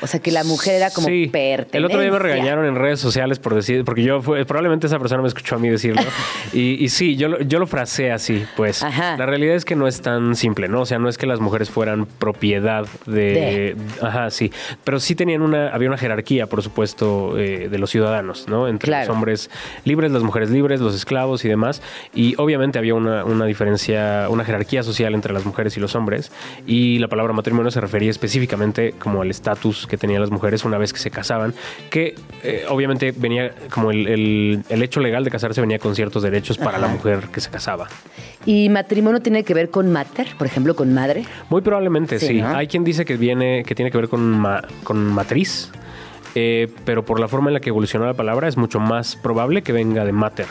[0.00, 1.78] O sea, que la mujer era como Sí, pertenencia.
[1.78, 4.98] El otro día me regañaron en redes sociales por decir, porque yo fue, probablemente esa
[4.98, 6.02] persona me escuchó a mí decirlo.
[6.52, 8.82] y, y sí, yo lo, yo lo fraseé así, pues.
[8.82, 9.16] Ajá.
[9.16, 10.82] La realidad es que no es tan simple, ¿no?
[10.82, 13.76] O sea, no es que las mujeres fueran propiedad de.
[14.02, 14.52] Ajá, sí.
[14.84, 18.68] Pero sí tenían una, había una jerarquía, por supuesto, eh, de los ciudadanos, ¿no?
[18.68, 19.06] Entre Claro.
[19.08, 19.50] los hombres
[19.84, 21.80] libres, las mujeres libres, los esclavos y demás.
[22.14, 26.32] Y obviamente había una, una diferencia, una jerarquía social entre las mujeres y los hombres.
[26.66, 30.78] Y la palabra matrimonio se refería específicamente como al estatus que tenían las mujeres una
[30.78, 31.54] vez que se casaban,
[31.90, 36.22] que eh, obviamente venía como el, el- el hecho legal de casarse venía con ciertos
[36.22, 37.88] derechos para la mujer que se casaba.
[38.46, 41.24] ¿Y matrimonio tiene que ver con mater, por ejemplo, con madre?
[41.48, 42.42] Muy probablemente, Sí, sí.
[42.42, 42.48] ¿no?
[42.56, 45.70] Hay quien dice que viene, que tiene que ver con, ma- con matriz,
[46.34, 49.62] eh, pero por la forma en la que evolucionó la palabra es mucho más probable
[49.62, 50.46] que venga de mater.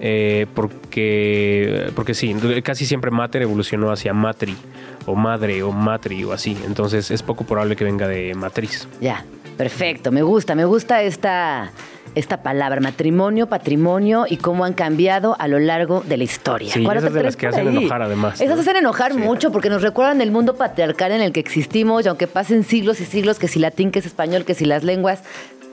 [0.00, 4.54] Eh, porque, porque sí, casi siempre mater evolucionó hacia matri,
[5.08, 6.56] o madre, o matri, o así.
[6.66, 8.86] Entonces es poco probable que venga de matriz.
[9.00, 9.24] Ya,
[9.56, 10.12] perfecto.
[10.12, 11.70] Me gusta, me gusta esta,
[12.14, 16.72] esta palabra, matrimonio, patrimonio y cómo han cambiado a lo largo de la historia.
[16.72, 17.76] Sí, ¿Cuál esas de las que hacen ahí?
[17.78, 18.62] enojar, además, Esas ¿no?
[18.62, 19.18] hacen enojar Sí.
[19.18, 23.00] mucho porque nos recuerdan el mundo patriarcal en el que existimos y aunque pasen siglos
[23.00, 25.22] y siglos, que si latín, que si español, que si las lenguas,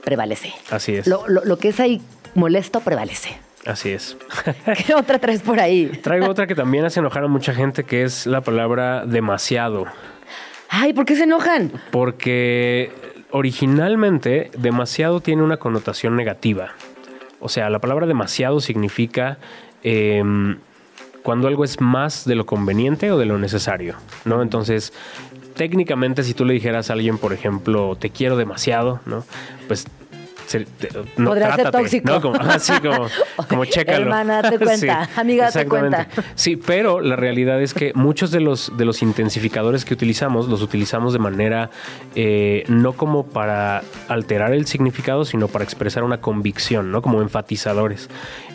[0.04, 0.52] prevalece.
[0.70, 1.06] Así es.
[1.06, 2.00] Lo, lo- lo que es ahí
[2.34, 3.30] molesto prevalece.
[3.66, 4.16] Así es.
[4.86, 5.86] ¿Qué otra traes por ahí?
[6.02, 9.86] Traigo otra que también hace enojar a mucha gente, que es la palabra demasiado.
[10.68, 11.72] Ay, ¿por qué se enojan?
[11.90, 12.90] Porque
[13.30, 16.70] originalmente demasiado tiene una connotación negativa.
[17.40, 19.38] O sea, la palabra demasiado significa
[19.82, 20.58] em,
[21.22, 24.42] cuando algo es más de lo conveniente o de lo necesario, ¿no?
[24.42, 24.92] Entonces,
[25.54, 29.24] técnicamente si tú le dijeras a alguien, por ejemplo, te quiero demasiado, ¿no?
[29.66, 29.86] Pues...
[30.46, 32.08] se- te- no, Podría ser tóxico.
[32.10, 32.20] ¿no?
[32.20, 33.06] Como, así como,
[33.48, 34.04] como chécalo.
[34.04, 35.08] Hermana, date cuenta.
[35.16, 36.06] Amiga, date exactamente.
[36.14, 36.32] cuenta.
[36.34, 40.62] Sí, pero la realidad es que muchos de los, de los intensificadores que utilizamos los
[40.62, 41.70] utilizamos de manera
[42.14, 47.02] eh, no como para alterar el significado, sino para expresar una convicción, ¿no?
[47.02, 48.08] Como enfatizadores.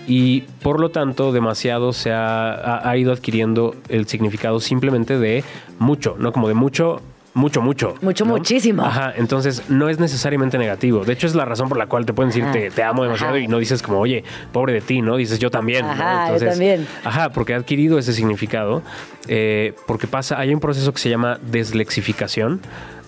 [0.07, 5.43] Y por lo tanto, demasiado se ha, ha- ha ido adquiriendo el significado simplemente de
[5.77, 6.31] mucho, ¿no?
[6.31, 7.01] Como de mucho.
[7.33, 7.95] Mucho, mucho.
[8.01, 8.31] Mucho, ¿no?
[8.31, 8.83] muchísimo.
[8.83, 11.05] Ajá, entonces no es necesariamente negativo.
[11.05, 12.51] De hecho, es la razón por la cual te pueden decir Ajá.
[12.51, 13.43] te, te amo demasiado Ajá.
[13.43, 15.15] y no dices como, oye, pobre de ti, ¿no?
[15.15, 15.85] Dices yo también.
[15.85, 15.91] ¿no?
[15.91, 16.85] Ajá, yo también.
[17.05, 18.83] Ajá, porque ha adquirido ese significado,
[19.27, 22.59] eh, porque pasa, hay un proceso que se llama deslexificación,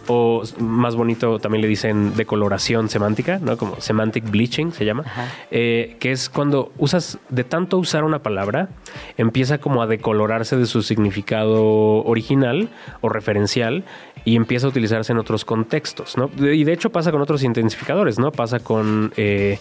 [0.07, 3.57] o más bonito también le dicen decoloración semántica, ¿no?
[3.57, 5.03] Como semantic bleaching se llama,
[5.51, 8.69] eh, que es cuando usas, de tanto usar una palabra,
[9.17, 12.69] empieza como a decolorarse de su significado original
[13.01, 13.83] o referencial
[14.25, 16.29] y empieza a utilizarse en otros contextos, ¿no?
[16.37, 18.31] Y de hecho pasa con otros intensificadores, ¿no?
[18.31, 19.11] Pasa con...
[19.17, 19.59] eh,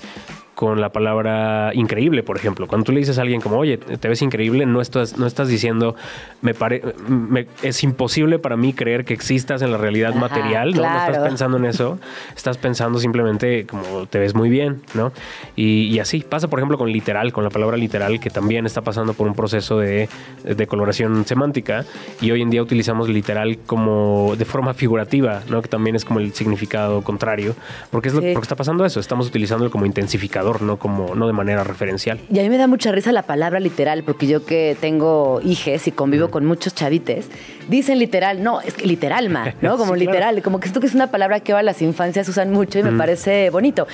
[0.55, 2.67] con la palabra increíble, por ejemplo.
[2.67, 5.49] Cuando tú le dices a alguien como, oye, te ves increíble, no estás, no estás
[5.49, 5.97] diciendo,
[6.43, 10.71] me, pare, me- es imposible para mí creer que existas en la realidad Ajá, material,
[10.75, 10.83] ¿no?
[10.83, 11.11] No claro.
[11.13, 11.99] estás pensando en eso,
[12.37, 15.11] estás pensando simplemente como te ves muy bien, ¿no?
[15.57, 18.83] Y, y así pasa, por ejemplo, con literal, con la palabra literal, que también está
[18.83, 20.09] pasando por un proceso de,
[20.45, 21.87] de coloración semántica
[22.21, 25.63] y hoy en día utilizamos literal como de forma figurativa, ¿no?
[25.63, 27.55] Que también es como el significado contrario,
[27.91, 28.31] porque es lo Sí.
[28.35, 29.87] porque está pasando eso, estamos utilizándolo como
[30.61, 32.21] no como no de manera referencial.
[32.31, 35.87] Y a mí me da mucha risa la palabra literal, porque yo que tengo hijes
[35.87, 37.29] y convivo con muchos chavites,
[37.69, 39.79] dicen literal, no, es que literal, ma, ¿no?
[39.79, 40.13] Como Sí, claro.
[40.13, 42.83] literal, como que esto que es una palabra que ahora las infancias usan mucho y
[42.83, 43.87] me parece bonito.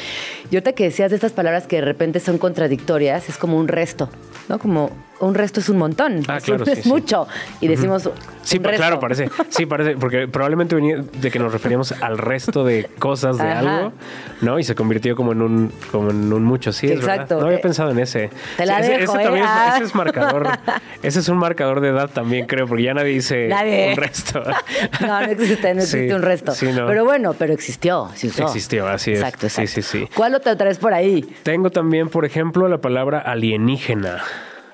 [0.51, 3.69] Y ahorita que decías de estas palabras que de repente son contradictorias, es como un
[3.69, 4.09] resto,
[4.49, 4.59] ¿no?
[4.59, 6.89] Como un resto es un montón, Ah, es, claro, un- sí, es sí.
[6.89, 7.27] mucho.
[7.61, 8.09] Y decimos,
[8.43, 8.77] Sí, resto.
[8.79, 9.29] claro, parece.
[9.51, 13.59] Sí, parece, porque probablemente venía de que nos referíamos al resto de cosas de Ajá.
[13.59, 13.93] algo,
[14.41, 14.59] ¿no?
[14.59, 17.35] Y se convirtió como en un, como en un mucho, sí, es Exacto.
[17.35, 17.41] verdad.
[17.41, 18.31] No había Eh, pensado en ese.
[18.57, 19.25] te la Sí, ese, dejo, ese ¿eh?
[19.25, 19.73] también es- Ah.
[19.77, 20.47] ese es marcador,
[21.03, 23.91] ese es un marcador de edad también, creo, porque ya nadie dice Nadie.
[23.91, 24.43] un resto.
[25.01, 26.53] No, no existe, no existe Sí, un resto.
[26.53, 26.87] sí, no.
[26.87, 28.45] Pero bueno, pero existió, sí usó.
[28.45, 29.19] Existió, así es.
[29.19, 29.83] Exacto, Sí, exacto.
[29.83, 30.09] sí, sí.
[30.15, 31.23] ¿Cuál otra traes por ahí?
[31.43, 34.23] Tengo también, por ejemplo, la palabra alienígena.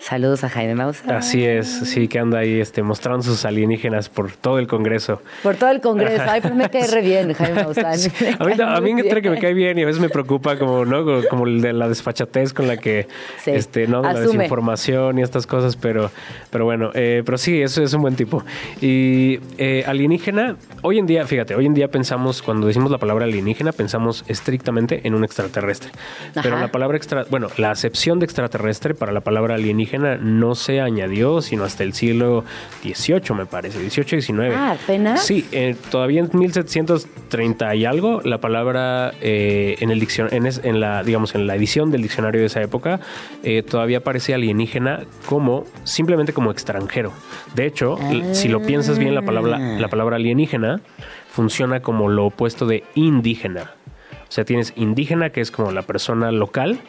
[0.05, 1.17] Saludos a Jaime Maussan.
[1.17, 5.23] Así es, sí, que anda ahí este, mostrando sus alienígenas por todo el Congreso.
[5.43, 6.25] Por todo el Congreso.
[6.29, 7.87] Ay, pero me cae re bien, Jaime Maussan.
[8.39, 10.85] A mí, a mí entre que me cae bien y a veces me preocupa como,
[10.85, 11.07] ¿no?
[11.31, 14.03] Como, de la desfachatez con la que, Sí, este, ¿no?
[14.03, 14.27] De la asume.
[14.27, 16.11] desinformación y estas cosas, pero,
[16.51, 18.45] pero bueno, eh, pero sí, eso es un buen tipo.
[18.83, 23.25] Y eh, alienígena, hoy en día, fíjate, hoy en día pensamos, cuando decimos la palabra
[23.25, 25.93] alienígena, pensamos estrictamente en un extraterrestre.
[26.35, 26.67] Pero Ajá.
[26.67, 31.41] la palabra extra, bueno, la acepción de extraterrestre para la palabra alienígena no se añadió
[31.43, 32.45] sino hasta el siglo
[32.83, 34.55] XVIII, me parece, 18, 19.
[34.55, 35.25] Ah, ¿apenas?
[35.25, 40.61] Sí, eh, todavía en 1730 y algo, la palabra eh, en el diccion- en, es-
[40.65, 43.01] en la, digamos, en la edición del diccionario de esa época,
[43.43, 47.13] eh, todavía aparece alienígena como simplemente como extranjero.
[47.55, 47.97] De hecho,
[48.33, 50.81] si lo piensas bien, la palabra, la palabra alienígena
[51.29, 53.73] funciona como lo opuesto de indígena.
[54.35, 56.81] O sea, tienes indígena, que es como la persona local,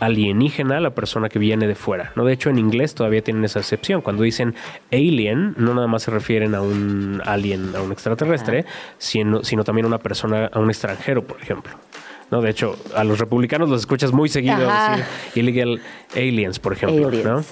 [0.00, 2.12] alienígena, la persona que viene de fuera.
[2.16, 2.24] ¿no?
[2.24, 4.00] De hecho, en inglés todavía tienen esa excepción.
[4.00, 4.54] Cuando dicen
[4.90, 8.64] alien, no nada más se refieren a un alien, a un extraterrestre,
[8.96, 11.74] sino, sino también a una persona, a un extranjero, por ejemplo.
[12.30, 12.40] ¿No?
[12.40, 14.96] De hecho, a los republicanos los escuchas muy seguido Ajá.
[14.96, 15.82] decir illegal
[16.16, 17.08] aliens, por ejemplo.
[17.08, 17.26] Aliens.
[17.26, 17.44] ¿no?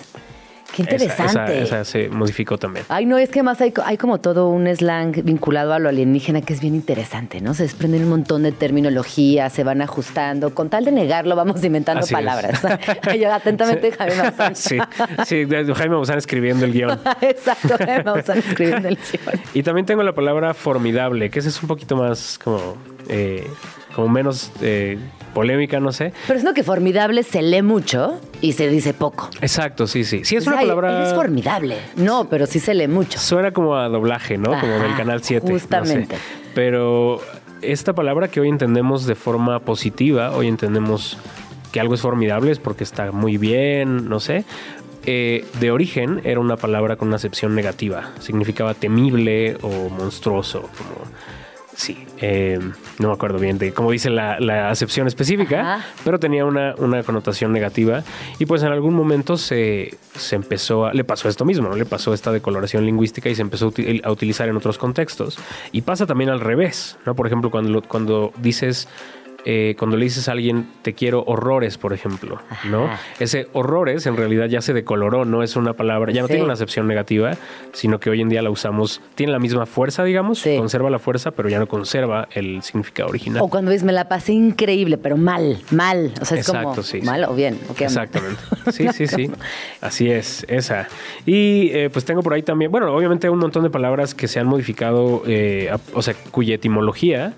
[0.74, 1.62] Qué Esa- interesante.
[1.62, 2.86] Esa, esa se modificó también.
[2.88, 5.88] Ay, no, es que más hay, co- hay como todo un slang vinculado a lo
[5.88, 7.54] alienígena que es bien interesante, ¿no?
[7.54, 10.54] Se desprenden un montón de terminología, se van ajustando.
[10.54, 12.62] Con tal de negarlo, vamos inventando Así palabras.
[13.32, 14.56] Atentamente, Jaime Maussan.
[14.56, 14.78] sí,
[15.26, 16.98] sí, Jaime Maussan escribiendo el guion.
[17.20, 19.40] Exacto, Jaime Maussan escribiendo el guion.
[19.54, 22.76] Y también tengo la palabra formidable, que esa es un poquito más como,
[23.08, 23.46] eh,
[23.94, 24.98] como menos eh,
[25.32, 26.12] polémica, no sé.
[26.26, 29.30] Pero es lo que formidable se lee mucho y se dice poco.
[29.40, 30.24] Exacto, sí, sí.
[30.24, 31.08] Sí, es una palabra...
[31.08, 31.76] Es formidable.
[31.96, 33.18] No, pero sí se lee mucho.
[33.18, 34.58] Suena como a doblaje, ¿no?
[34.60, 35.42] como del Canal 7.
[35.42, 35.52] no sé.
[35.60, 36.16] justamente.
[36.54, 37.20] Pero
[37.62, 41.18] esta palabra que hoy entendemos de forma positiva, hoy entendemos
[41.72, 44.44] que algo es formidable es porque está muy bien, no sé.
[45.06, 48.10] eh, de origen era una palabra con una acepción negativa.
[48.20, 51.06] Significaba temible o monstruoso, como...
[51.74, 52.58] Sí, eh,
[52.98, 55.86] no me acuerdo bien de cómo dice la, la acepción específica, Ajá.
[56.04, 58.04] pero tenía una, una connotación negativa.
[58.38, 60.92] Y pues en algún momento se, se empezó a.
[60.92, 61.76] Le pasó esto mismo, ¿no?
[61.76, 65.38] Le pasó esta decoloración lingüística y se empezó a, a utilizar en otros contextos.
[65.72, 67.14] Y pasa también al revés, ¿no?
[67.14, 68.88] Por ejemplo, cuando, cuando dices.
[69.44, 72.38] Eh, cuando le dices a alguien te quiero horrores, por ejemplo,
[72.70, 72.84] ¿no?
[72.84, 73.00] Ajá.
[73.18, 76.32] Ese horrores en realidad ya se decoloró, no es una palabra, ya no Sí.
[76.34, 77.32] tiene una acepción negativa,
[77.72, 80.56] sino que hoy en día la usamos, tiene la misma fuerza, digamos, Sí.
[80.56, 83.42] conserva la fuerza, pero ya no conserva el significado original.
[83.42, 86.12] O cuando dices, me la pasé increíble, pero mal, mal.
[86.20, 87.58] O sea, es Exacto, como sí, mal o bien.
[87.68, 88.04] ¿o qué onda?
[88.04, 88.40] Exactamente.
[88.72, 89.30] Sí, sí, sí.
[89.80, 90.88] Así es, esa.
[91.26, 94.38] Y eh, pues tengo por ahí también, bueno, obviamente un montón de palabras que se
[94.38, 97.34] han modificado, eh, a- o sea, cuya etimología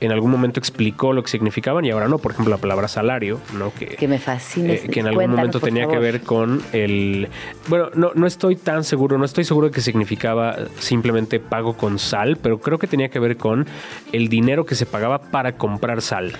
[0.00, 2.18] en algún momento explicó lo que significaban y ahora no.
[2.18, 3.72] Por ejemplo, la palabra salario, ¿no?
[3.72, 4.72] Que, Que me fascina.
[4.74, 7.28] eh, que en algún Cuéntanos, momento tenía que ver con el...
[7.68, 11.98] Bueno, no, no estoy tan seguro, no estoy seguro de que significaba simplemente pago con
[11.98, 13.66] sal, pero creo que tenía que ver con
[14.12, 16.32] el dinero que se pagaba para comprar sal.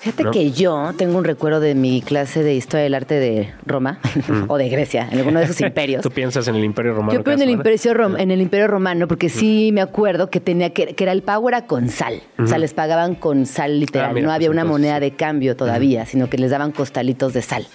[0.00, 0.30] Fíjate ¿no?
[0.30, 3.98] que yo tengo un recuerdo de mi clase de historia del arte de Roma
[4.48, 6.02] o de Grecia, en alguno de esos imperios.
[6.02, 7.12] Tú piensas en el Imperio Romano.
[7.18, 10.40] Yo creo en el, imperio rom- en el Imperio Romano, porque sí me acuerdo que
[10.40, 12.22] tenía que, que era el pago era con sal.
[12.38, 14.10] O sea, les pagaban con sal literal.
[14.10, 16.72] Ah, mira, no había pues una entonces moneda de cambio todavía, sino que les daban
[16.72, 17.66] costalitos de sal.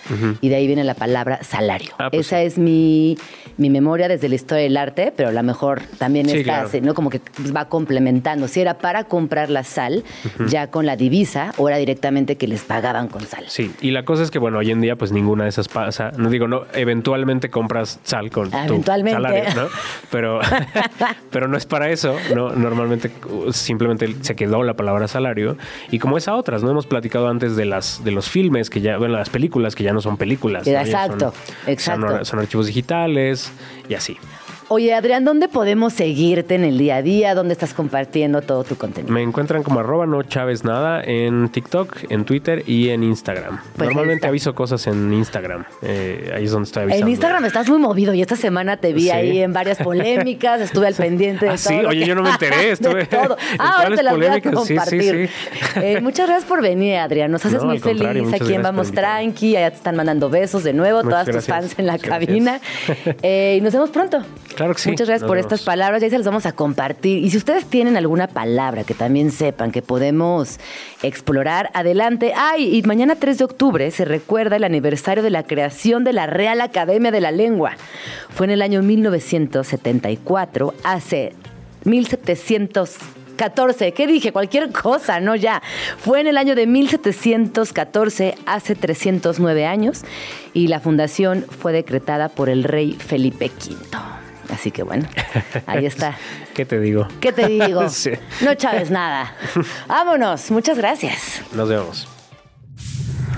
[0.41, 1.91] Y de ahí viene la palabra salario.
[1.99, 3.17] Ah, pues Esa es mi,
[3.57, 6.85] mi memoria desde la historia del arte, pero a lo mejor también Sí, está, claro.
[6.85, 6.93] ¿no?
[6.93, 7.21] Como que
[7.55, 8.47] va complementando.
[8.47, 10.03] Si era para comprar la sal
[10.47, 13.45] ya con la divisa o era directamente que les pagaban con sal.
[13.47, 16.11] Sí, y la cosa es que, bueno, hoy en día, pues ninguna de esas pasa.
[16.17, 19.21] No digo, no, eventualmente compras sal con Ah, tu eventualmente.
[19.21, 19.67] salario, ¿no?
[20.11, 20.39] Pero,
[21.31, 22.51] pero no es para eso, ¿no?
[22.51, 25.57] Normalmente uh, simplemente se quedó la palabra salario.
[25.91, 26.71] Y como es a otras, ¿no?
[26.71, 29.93] Hemos platicado antes de las de los filmes que ya, bueno, las películas que ya
[29.93, 30.65] no son películas.
[30.67, 30.73] ¿no?
[30.73, 31.33] Exacto,
[31.65, 32.07] son- exacto.
[32.09, 33.42] Son, son archivos digitales
[33.87, 34.17] y así.
[34.75, 37.35] Oye, Adrián, ¿dónde podemos seguirte en el día a día?
[37.35, 39.13] ¿Dónde estás compartiendo todo tu contenido?
[39.13, 43.59] Me encuentran como arroba no Chávez nada en TikTok, en Twitter y en Instagram.
[43.77, 45.65] Pues Normalmente aviso cosas en Instagram.
[45.83, 47.05] Eh, ahí es donde estoy avisando.
[47.05, 49.09] En Instagram estás muy movido y esta semana te vi Sí.
[49.11, 51.69] ahí en varias polémicas, estuve al pendiente de Ah, todo.
[51.81, 53.37] sí, oye, que- yo no me enteré, estuve todo.
[53.59, 55.29] Ah, ahora te las voy a polémicas, sí, sí, compartir.
[55.83, 57.29] Eh, muchas gracias por venir, Adrián.
[57.31, 58.91] Nos haces No, muy feliz aquí en Vamos.
[58.91, 59.55] Tranqui.
[59.55, 62.59] Allá te están mandando besos de nuevo, Muchas todas tus fans en la Muchas cabina.
[63.21, 64.23] Eh, y nos vemos pronto.
[64.55, 64.89] Claro que sí.
[64.91, 65.51] Muchas gracias Nos por vemos.
[65.51, 66.01] estas palabras.
[66.01, 67.23] Ya se las vamos a compartir.
[67.23, 70.59] Y si ustedes tienen alguna palabra que también sepan que podemos
[71.01, 72.33] explorar, adelante.
[72.35, 76.27] Ay, y mañana 3 de octubre se recuerda el aniversario de la creación de la
[76.27, 77.73] Real Academia de la Lengua.
[78.29, 81.33] Fue en el año 1974, hace
[81.85, 83.93] 1714.
[83.93, 84.31] ¿Qué dije?
[84.31, 85.61] Cualquier cosa, no ya.
[85.97, 90.03] Fue en el año de 1714, hace 309 años,
[90.53, 94.22] y la fundación fue decretada por el rey Felipe V.
[94.49, 95.07] Así que bueno,
[95.65, 96.17] ahí está.
[96.53, 97.07] ¿Qué te digo?
[97.19, 97.87] ¿Qué te digo?
[97.89, 98.11] Sí.
[98.41, 99.35] No chaves nada.
[99.87, 100.51] Vámonos.
[100.51, 101.41] Muchas gracias.
[101.53, 102.07] Nos vemos.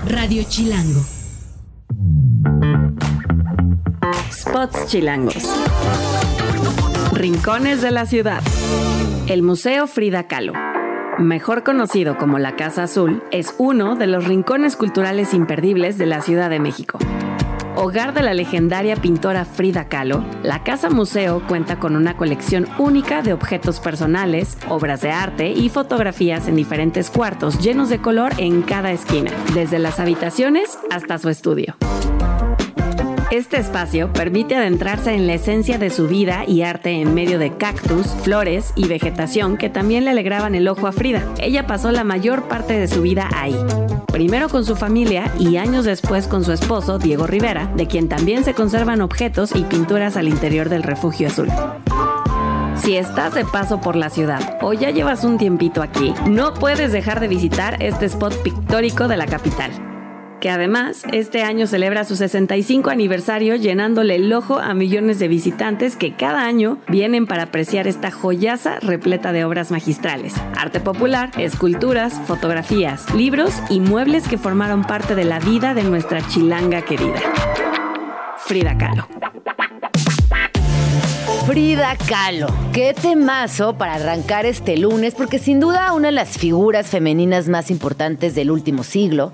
[0.06, 1.00] Radio Chilango.
[4.32, 5.44] Spots chilangos.
[7.12, 8.42] Rincones de la ciudad.
[9.28, 10.52] El Museo Frida Kahlo.
[11.18, 16.20] Mejor conocido como la Casa Azul, es uno de los rincones culturales imperdibles de la
[16.20, 16.98] Ciudad de México.
[17.78, 23.20] Hogar de la legendaria pintora Frida Kahlo, la Casa Museo cuenta con una colección única
[23.20, 28.62] de objetos personales, obras de arte y fotografías en diferentes cuartos llenos de color en
[28.62, 31.76] cada esquina, desde las habitaciones hasta su estudio.
[33.32, 37.56] Este espacio permite adentrarse en la esencia de su vida y arte en medio de
[37.56, 41.24] cactus, flores y vegetación que también le alegraban el ojo a Frida.
[41.38, 43.56] Ella pasó la mayor parte de su vida ahí.
[44.12, 48.44] Primero con su familia y años después con su esposo, Diego Rivera, de quien también
[48.44, 51.48] se conservan objetos y pinturas al interior del refugio azul.
[52.76, 56.92] Si estás de paso por la ciudad o ya llevas un tiempito aquí, no puedes
[56.92, 59.72] dejar de visitar este spot pictórico de la capital
[60.40, 65.96] que además este año celebra su 65 aniversario llenándole el ojo a millones de visitantes
[65.96, 72.20] que cada año vienen para apreciar esta joyaza repleta de obras magistrales, arte popular, esculturas,
[72.26, 77.20] fotografías, libros y muebles que formaron parte de la vida de nuestra chilanga querida.
[78.38, 79.35] Frida Kahlo.
[81.46, 82.48] Frida Kahlo.
[82.72, 87.70] Qué temazo para arrancar este lunes, porque sin duda una de las figuras femeninas más
[87.70, 89.32] importantes del último siglo.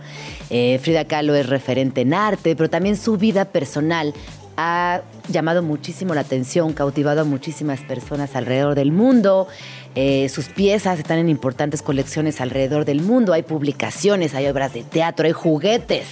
[0.51, 4.13] Eh, Frida Kahlo es referente en arte, pero también su vida personal
[4.59, 9.49] ha llamado muchísimo la atención, cautivado a muchísimas personas alrededor del mundo.
[9.95, 13.33] Eh, sus piezas están en importantes colecciones alrededor del mundo.
[13.33, 16.05] Hay publicaciones, hay obras de teatro, hay juguetes.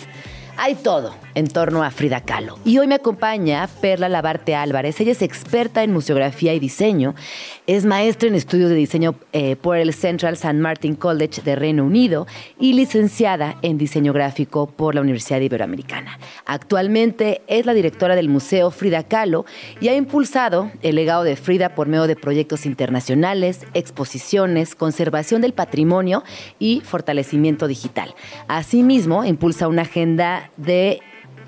[0.62, 2.58] Hay todo en torno a Frida Kahlo.
[2.66, 5.00] Y hoy me acompaña Perla Labarte Álvarez.
[5.00, 7.14] Ella es experta en museografía y diseño.
[7.66, 10.52] Es maestra en estudios de diseño eh, por el Central St.
[10.52, 12.26] Martin College de Reino Unido
[12.58, 16.18] y licenciada en diseño gráfico por la Universidad Iberoamericana.
[16.44, 19.46] Actualmente es la directora del Museo Frida Kahlo
[19.80, 25.54] y ha impulsado el legado de Frida por medio de proyectos internacionales, exposiciones, conservación del
[25.54, 26.22] patrimonio
[26.58, 28.14] y fortalecimiento digital.
[28.46, 31.00] Asimismo, impulsa una agenda de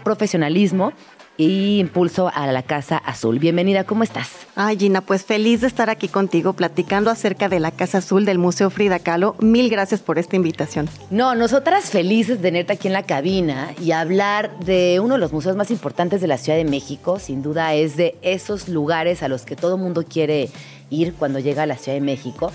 [0.04, 0.92] profesionalismo
[1.36, 3.38] y impulso a la Casa Azul.
[3.38, 4.46] Bienvenida, ¿cómo estás?
[4.54, 8.38] Ay, Gina, pues feliz de estar aquí contigo platicando acerca de la Casa Azul del
[8.38, 9.34] Museo Frida Kahlo.
[9.40, 10.88] Mil gracias por esta invitación.
[11.10, 15.32] No, nosotras felices de tenerte aquí en la cabina y hablar de uno de los
[15.32, 17.18] museos más importantes de la Ciudad de México.
[17.18, 20.50] Sin duda es de esos lugares a los que todo mundo quiere
[20.90, 22.52] ir cuando llega a la Ciudad de México.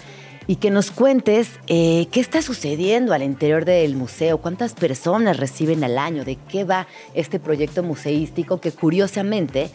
[0.48, 5.84] Y que nos cuentes eh, qué está sucediendo al interior del museo, cuántas personas reciben
[5.84, 9.70] al año, de qué va este proyecto museístico que curiosamente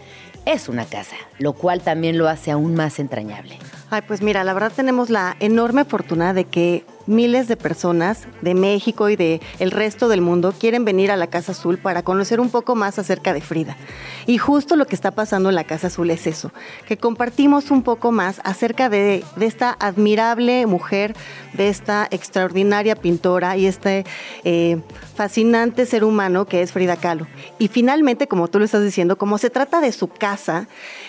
[0.47, 3.59] es una casa, lo cual también lo hace aún más entrañable.
[3.91, 8.55] Ay, pues mira, la verdad tenemos la enorme fortuna de que miles de personas de
[8.55, 12.41] México y de el resto del mundo quieren venir a la Casa Azul para conocer
[12.41, 13.77] un poco más acerca de Frida.
[14.27, 16.53] Y justo lo que está pasando en la Casa Azul es eso,
[16.87, 21.15] que compartimos un poco más acerca de, de esta admirable mujer,
[21.55, 24.05] de esta extraordinaria pintora y este
[24.45, 24.81] eh,
[25.15, 27.27] fascinante ser humano que es Frida Kahlo.
[27.59, 30.69] Y finalmente, como tú lo estás diciendo, como se trata de su casa,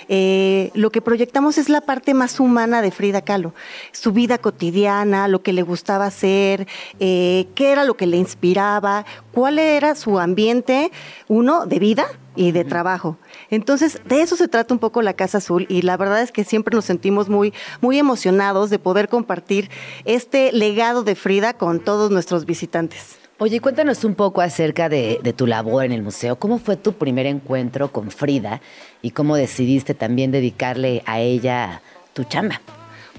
[0.09, 3.53] eh, lo que proyectamos es la parte más humana de Frida Kahlo,
[3.91, 6.65] su vida cotidiana, lo que le gustaba hacer,
[7.01, 10.93] eh, qué era lo que le inspiraba, cuál era su ambiente,
[11.27, 12.05] uno, de vida
[12.37, 13.17] y de trabajo.
[13.49, 16.45] Entonces, de eso se trata un poco la Casa Azul y la verdad es que
[16.45, 19.69] siempre nos sentimos muy, muy emocionados de poder compartir
[20.05, 23.17] este legado de Frida con todos nuestros visitantes.
[23.39, 26.37] Oye, cuéntanos un poco acerca de, de, tu labor en el museo.
[26.37, 28.61] ¿Cómo fue tu primer encuentro con Frida
[29.01, 31.81] y cómo decidiste también dedicarle a ella
[32.13, 32.61] tu chamba?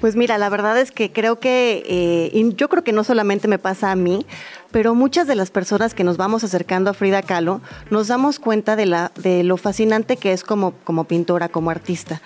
[0.05, 3.49] Pues mira, la verdad es que creo que, eh, y yo creo que no solamente
[3.49, 4.27] me pasa a mí,
[4.71, 8.77] pero muchas de las personas que nos vamos acercando a Frida Kahlo nos damos cuenta
[8.77, 12.21] de, la, de lo fascinante que es como, como pintora, como artista.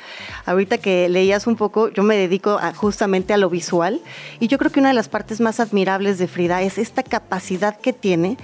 [0.44, 4.00] Ahorita que leías un poco, yo me dedico justamente a lo visual
[4.40, 7.78] y yo creo que una de las partes más admirables de Frida es esta capacidad
[7.78, 8.38] que tiene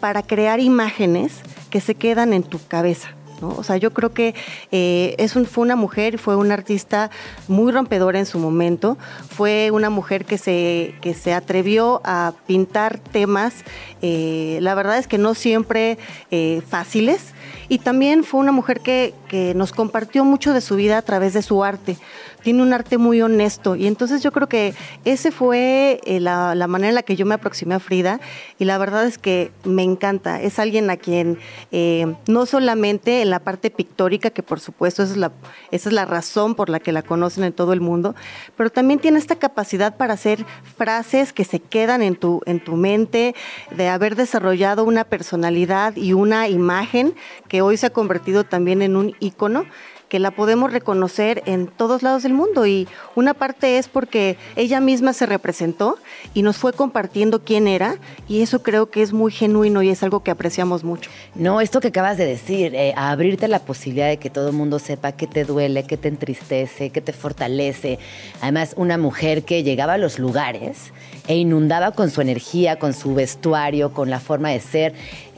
[0.00, 1.34] para crear imágenes
[1.70, 3.10] que se quedan en tu cabeza.
[3.42, 4.34] O sea, yo creo que
[4.70, 7.10] eh, fue una mujer, fue una artista
[7.48, 12.98] muy rompedora en su momento, fue una mujer que se, que se atrevió a pintar
[12.98, 13.64] temas,
[14.02, 15.98] eh, la verdad es que no siempre
[16.30, 17.34] eh, fáciles,
[17.68, 21.34] y también fue una mujer que, que nos compartió mucho de su vida a través
[21.34, 21.96] de su arte
[22.42, 23.76] tiene un arte muy honesto.
[23.76, 24.74] Y entonces yo creo que
[25.04, 28.20] ese fue eh, la, manera en la que yo me aproximé a Frida.
[28.58, 30.40] Y la verdad es que me encanta.
[30.40, 31.38] Es alguien a quien
[31.72, 35.32] eh, no solamente en la parte pictórica, que por supuesto esa es, la,
[35.70, 38.14] esa es la razón por la que la conocen en todo el mundo,
[38.56, 40.44] pero también tiene esta capacidad para hacer
[40.76, 43.34] frases que se quedan en tu, en tu mente,
[43.70, 47.14] de haber desarrollado una personalidad y una imagen
[47.48, 49.66] que hoy se ha convertido también en un ícono
[50.10, 54.80] que la podemos reconocer en todos lados del mundo y una parte es porque ella
[54.80, 55.96] misma se representó
[56.34, 57.96] y nos fue compartiendo quién era
[58.28, 61.08] y eso creo que es muy genuino y es algo que apreciamos mucho.
[61.36, 64.80] No, esto que acabas de decir, eh, abrirte la posibilidad de que todo el mundo
[64.80, 68.00] sepa qué te duele, qué te entristece, qué te fortalece.
[68.40, 70.92] Además, una mujer que llegaba a los lugares
[71.28, 74.94] e inundaba con su energía, con su vestuario, con la forma de ser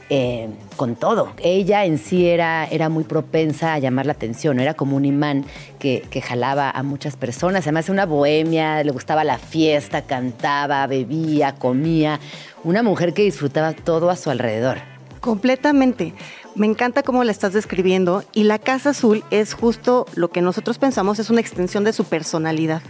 [0.09, 1.31] eh, con todo.
[1.41, 5.45] Ella en sí era, era muy propensa a llamar la atención, era como un imán
[5.79, 7.63] que, jalaba a muchas personas.
[7.63, 12.19] Además, una bohemia, le gustaba la fiesta, cantaba, bebía, comía.
[12.63, 14.77] Una mujer que disfrutaba todo a su alrededor.
[15.19, 16.13] Completamente.
[16.55, 20.77] Me encanta cómo la estás describiendo y la Casa Azul es justo lo que nosotros
[20.77, 22.83] pensamos es una extensión de su personalidad.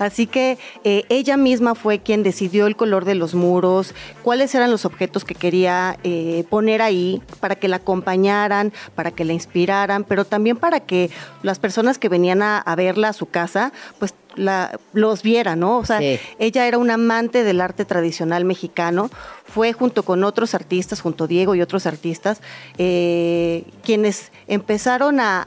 [0.00, 4.70] Así que eh, ella misma fue quien decidió el color de los muros, cuáles eran
[4.70, 10.04] los objetos que quería eh, poner ahí para que la acompañaran, para que la inspiraran,
[10.04, 11.10] pero también para que
[11.42, 15.78] las personas que venían a, a verla a su casa, pues la, los viera, ¿no?
[15.78, 16.00] O sea,
[16.38, 19.10] ella era una amante del arte tradicional mexicano,
[19.50, 22.40] fue junto con otros artistas, junto a Diego y otros artistas,
[22.78, 25.46] eh, quienes empezaron a,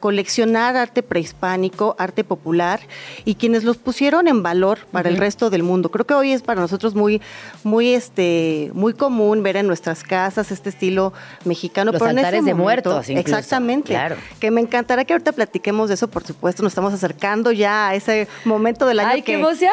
[0.00, 2.80] coleccionar arte prehispánico, arte popular,
[3.24, 5.90] y quienes los pusieron en valor para el resto del mundo.
[5.90, 7.20] Creo que hoy es para nosotros muy,
[7.62, 11.12] muy, este, muy común ver en nuestras casas este estilo
[11.44, 11.92] mexicano.
[11.92, 13.96] Los altares de muertos, Exactamente.
[14.40, 17.94] Que me encantará que ahorita platiquemos de eso, por supuesto, nos estamos acercando ya a
[17.94, 19.10] ese momento del año.
[19.10, 19.72] ¡Ay, qué emoción!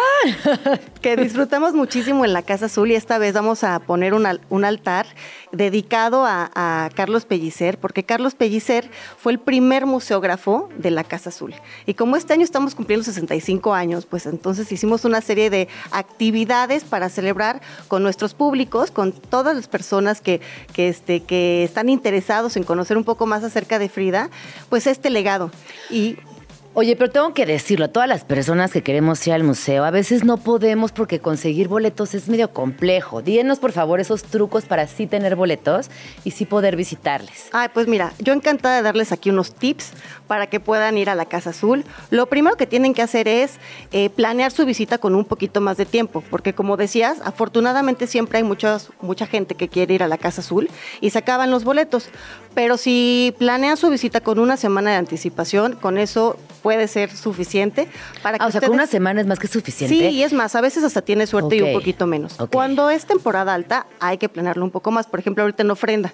[1.02, 4.26] que disfrutamos muchísimo en la Casa Azul y esta vez vamos a poner un,
[4.66, 5.06] altar
[5.52, 11.30] dedicado a, a, Carlos Pellicer, porque Carlos Pellicer fue el primer museógrafo de la Casa
[11.30, 11.54] Azul.
[11.86, 16.84] Y como este año estamos cumpliendo 65 años, pues entonces hicimos una serie de actividades
[16.84, 20.42] para celebrar con nuestros públicos, con todas las personas que,
[20.74, 24.30] que, este, que están interesados en conocer un poco más acerca de Frida,
[24.70, 25.52] pues este legado.
[25.90, 26.18] Y
[26.82, 29.92] Oye, pero tengo que decirlo, a todas las personas que queremos ir al museo, a
[29.92, 33.22] veces no podemos porque conseguir boletos es medio complejo.
[33.22, 35.90] Díganos, por favor, esos trucos para sí tener boletos
[36.24, 37.50] y sí poder visitarles.
[37.52, 39.92] Ay, pues mira, yo encantada de darles aquí unos tips
[40.26, 41.84] para que puedan ir a la Casa Azul.
[42.12, 43.58] Lo primero que tienen que hacer es
[43.92, 48.38] eh, planear su visita con un poquito más de tiempo, porque como decías, afortunadamente siempre
[48.38, 50.70] hay muchos, mucha gente que quiere ir a la Casa Azul
[51.02, 52.08] y se acaban los boletos.
[52.56, 56.38] Pero si planean su visita con una semana de anticipación, con eso
[56.70, 57.88] puede ser suficiente
[58.22, 59.96] para que ah, o sea, con una semana es más que suficiente.
[59.96, 62.38] Sí, y es más, a veces hasta tiene suerte y un poquito menos.
[62.52, 65.08] Cuando es temporada alta, hay que planearlo un poco más.
[65.08, 66.14] Por ejemplo, ahorita en ofrenda.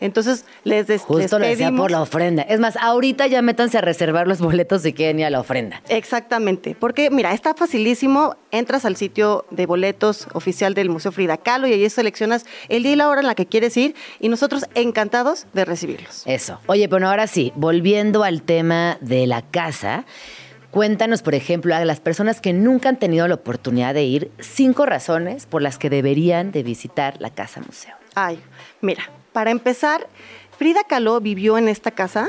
[0.00, 2.42] Entonces les, des, Justo les decía por la ofrenda.
[2.42, 5.82] Es más, ahorita ya métanse a reservar los boletos si quieren ir a la ofrenda.
[5.88, 8.36] Exactamente, porque mira, está facilísimo.
[8.50, 12.92] Entras al sitio de boletos oficial del Museo Frida Kahlo y ahí seleccionas el día
[12.92, 16.22] y la hora en la que quieres ir y nosotros encantados de recibirlos.
[16.26, 16.60] Eso.
[16.66, 20.04] Oye, bueno, ahora sí, volviendo al tema de la casa.
[20.70, 24.86] Cuéntanos, por ejemplo, a las personas que nunca han tenido la oportunidad de ir, cinco
[24.86, 27.94] razones por las que deberían de visitar la Casa Museo.
[28.16, 28.40] Ay,
[28.80, 30.08] mira, para empezar,
[30.56, 32.28] Frida Kahlo vivió en esta casa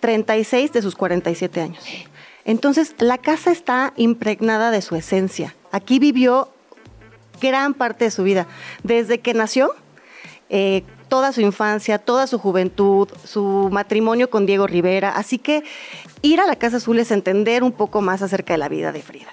[0.00, 1.84] 36 de sus 47 años.
[2.44, 5.54] Entonces, la casa está impregnada de su esencia.
[5.70, 6.48] Aquí vivió
[7.40, 8.46] gran parte de su vida,
[8.82, 9.74] desde que nació,
[10.48, 15.10] eh, toda su infancia, toda su juventud, su matrimonio con Diego Rivera.
[15.10, 15.62] Así que
[16.22, 19.02] ir a la Casa Azul es entender un poco más acerca de la vida de
[19.02, 19.28] Frida.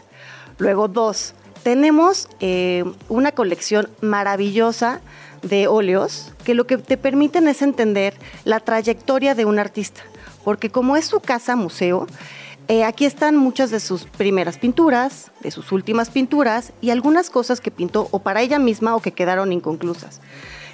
[0.58, 5.00] Luego, dos, tenemos eh, una colección maravillosa
[5.46, 10.02] de óleos que lo que te permiten es entender la trayectoria de un artista.
[10.44, 12.08] Porque como es su casa museo,
[12.68, 17.62] eh, aquí están muchas de sus primeras pinturas, de sus últimas pinturas y algunas cosas
[17.62, 20.20] que pintó o para ella misma o que quedaron inconclusas.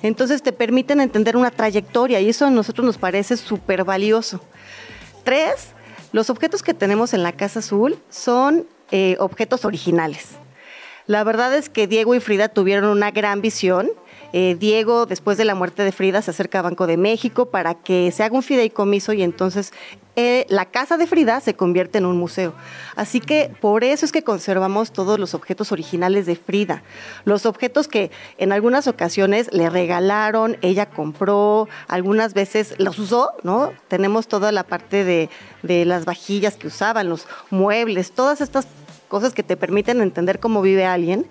[0.01, 4.39] Entonces te permiten entender una trayectoria y eso a nosotros nos parece súper valioso.
[5.24, 5.67] Tres,
[6.11, 10.30] los objetos que tenemos en la Casa Azul son eh, objetos originales.
[11.07, 13.91] La verdad es que Diego y Frida tuvieron una gran visión
[14.34, 17.73] eh, Diego, después de la muerte de Frida, se acerca a Banco de México para
[17.75, 19.73] que se haga un fideicomiso y entonces
[20.15, 22.53] eh, la casa de Frida se convierte en un museo.
[22.95, 26.84] Así que por eso es que conservamos todos los objetos originales de Frida.
[27.23, 33.71] Los objetos que en algunas ocasiones le regalaron, ella compró, algunas veces los usó, ¿no?
[33.88, 35.29] Tenemos toda la parte de,
[35.63, 38.67] de las vajillas que usaban, los muebles, todas estas
[39.07, 41.25] cosas que te permiten entender cómo vive alguien.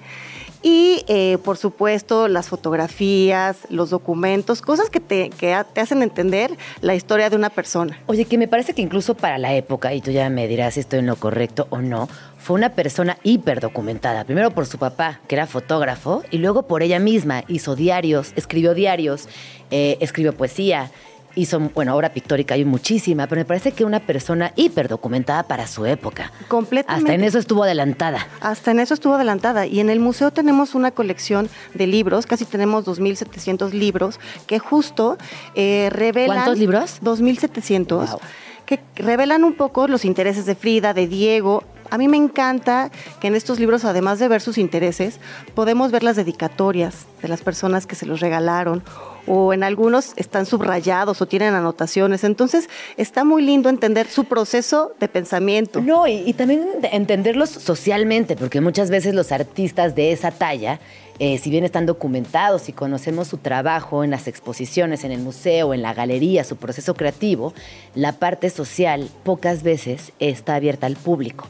[0.62, 6.56] Y eh, por supuesto las fotografías, los documentos, cosas que te, que te hacen entender
[6.82, 7.98] la historia de una persona.
[8.06, 10.80] Oye, que me parece que incluso para la época, y tú ya me dirás si
[10.80, 12.08] estoy en lo correcto o no,
[12.38, 14.24] fue una persona hiper documentada.
[14.24, 17.44] Primero por su papá, que era fotógrafo, y luego por ella misma.
[17.48, 19.28] Hizo diarios, escribió diarios,
[19.70, 20.90] eh, escribió poesía,
[21.34, 25.66] hizo, bueno, obra pictórica hay muchísima, pero me parece que una persona hiper documentada para
[25.66, 26.32] su época.
[26.48, 27.10] Completamente.
[27.10, 28.26] Hasta en eso estuvo adelantada.
[28.40, 29.66] Hasta en eso estuvo adelantada.
[29.66, 35.18] Y en el museo tenemos una colección de libros, casi tenemos 2.700 libros, que justo
[35.54, 36.36] eh, revelan...
[36.36, 37.00] ¿Cuántos libros?
[37.02, 38.18] 2.700.
[38.66, 43.26] Que revelan un poco los intereses de Frida, de Diego, a mí me encanta que
[43.26, 45.18] en estos libros, además de ver sus intereses,
[45.54, 48.82] podemos ver las dedicatorias de las personas que se los regalaron
[49.26, 52.24] o en algunos están subrayados o tienen anotaciones.
[52.24, 55.80] Entonces está muy lindo entender su proceso de pensamiento.
[55.80, 60.80] No, y, también entenderlos socialmente, porque muchas veces los artistas de esa talla,
[61.18, 65.74] eh, si bien están documentados y conocemos su trabajo en las exposiciones, en el museo,
[65.74, 67.52] en la galería, su proceso creativo,
[67.94, 71.46] la parte social pocas veces está abierta al público.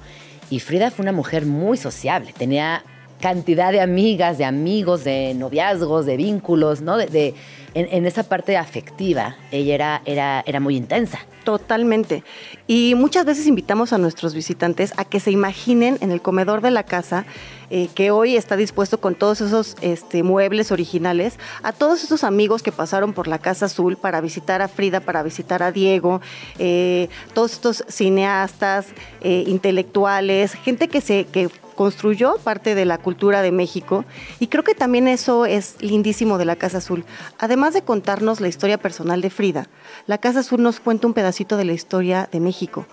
[0.50, 2.82] Y Frida fue una mujer muy sociable, tenía
[3.20, 6.96] cantidad de amigas, de amigos, de noviazgos, de vínculos, ¿no?
[6.96, 7.34] De,
[7.74, 11.20] en, esa parte afectiva, ella era, era, era muy intensa.
[11.44, 12.22] Totalmente.
[12.66, 16.70] Y muchas veces invitamos a nuestros visitantes a que se imaginen en el comedor de
[16.70, 17.24] la casa,
[17.70, 22.62] eh, que hoy está dispuesto con todos esos este, muebles originales, a todos esos amigos
[22.62, 26.20] que pasaron por la Casa Azul para visitar a Frida, para visitar a Diego,
[26.58, 28.88] eh, todos estos cineastas,
[29.22, 31.24] eh, intelectuales, gente que se...
[31.24, 31.48] Que
[31.80, 34.04] construyó parte de la cultura de México
[34.38, 37.06] y creo que también eso es lindísimo de la Casa Azul.
[37.38, 39.66] Además de contarnos la historia personal de Frida,
[40.06, 42.84] la Casa Azul nos cuenta un pedacito de la historia de México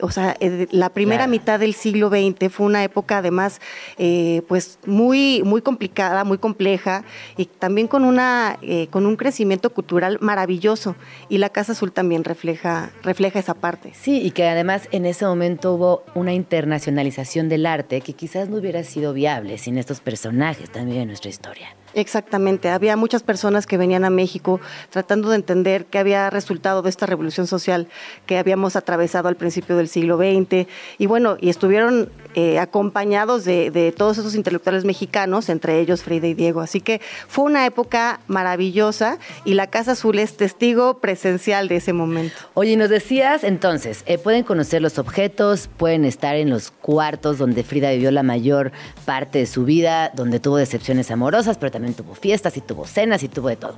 [0.00, 3.60] o sea, eh, la primera mitad del siglo XX fue una época además
[3.96, 7.04] eh, pues muy, muy complicada, muy compleja
[7.36, 10.96] y también con, una, eh, con un crecimiento cultural maravilloso
[11.28, 13.92] y la Casa Azul también refleja, refleja esa parte.
[13.94, 18.56] Sí, y que además en ese momento hubo una internacionalización del arte que quizás no
[18.58, 21.68] hubiera sido viable sin estos personajes también en nuestra historia.
[21.98, 26.90] Exactamente, había muchas personas que venían a México tratando de entender qué había resultado de
[26.90, 27.88] esta revolución social
[28.24, 30.68] que habíamos atravesado al principio del siglo XX
[30.98, 36.34] y bueno, y estuvieron eh, acompañados de, todos esos intelectuales mexicanos, entre ellos Frida y
[36.34, 36.60] Diego.
[36.60, 41.92] Así que fue una época maravillosa y la Casa Azul es testigo presencial de ese
[41.92, 42.36] momento.
[42.54, 47.64] Oye, nos decías entonces, eh, pueden conocer los objetos, pueden estar en los cuartos donde
[47.64, 48.70] Frida vivió la mayor
[49.04, 53.22] parte de su vida, donde tuvo decepciones amorosas, pero también tuvo fiestas y tuvo cenas
[53.22, 53.76] y tuvo de todo.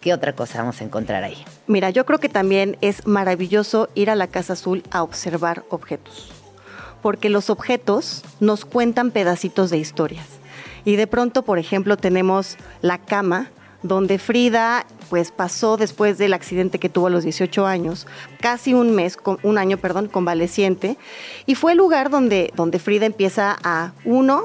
[0.00, 1.44] ¿Qué otra cosa vamos a encontrar ahí?
[1.66, 6.32] Mira, yo creo que también es maravilloso ir a la Casa Azul a observar objetos
[7.02, 10.26] porque los objetos nos cuentan pedacitos de historias.
[10.84, 13.50] Y de pronto, por ejemplo, tenemos la cama,
[13.82, 18.06] donde Frida pues pasó después del accidente que tuvo a los 18 años,
[18.40, 20.96] casi un mes, un año, perdón, convaleciente,
[21.46, 24.44] y fue el lugar donde, donde Frida empieza a, uno,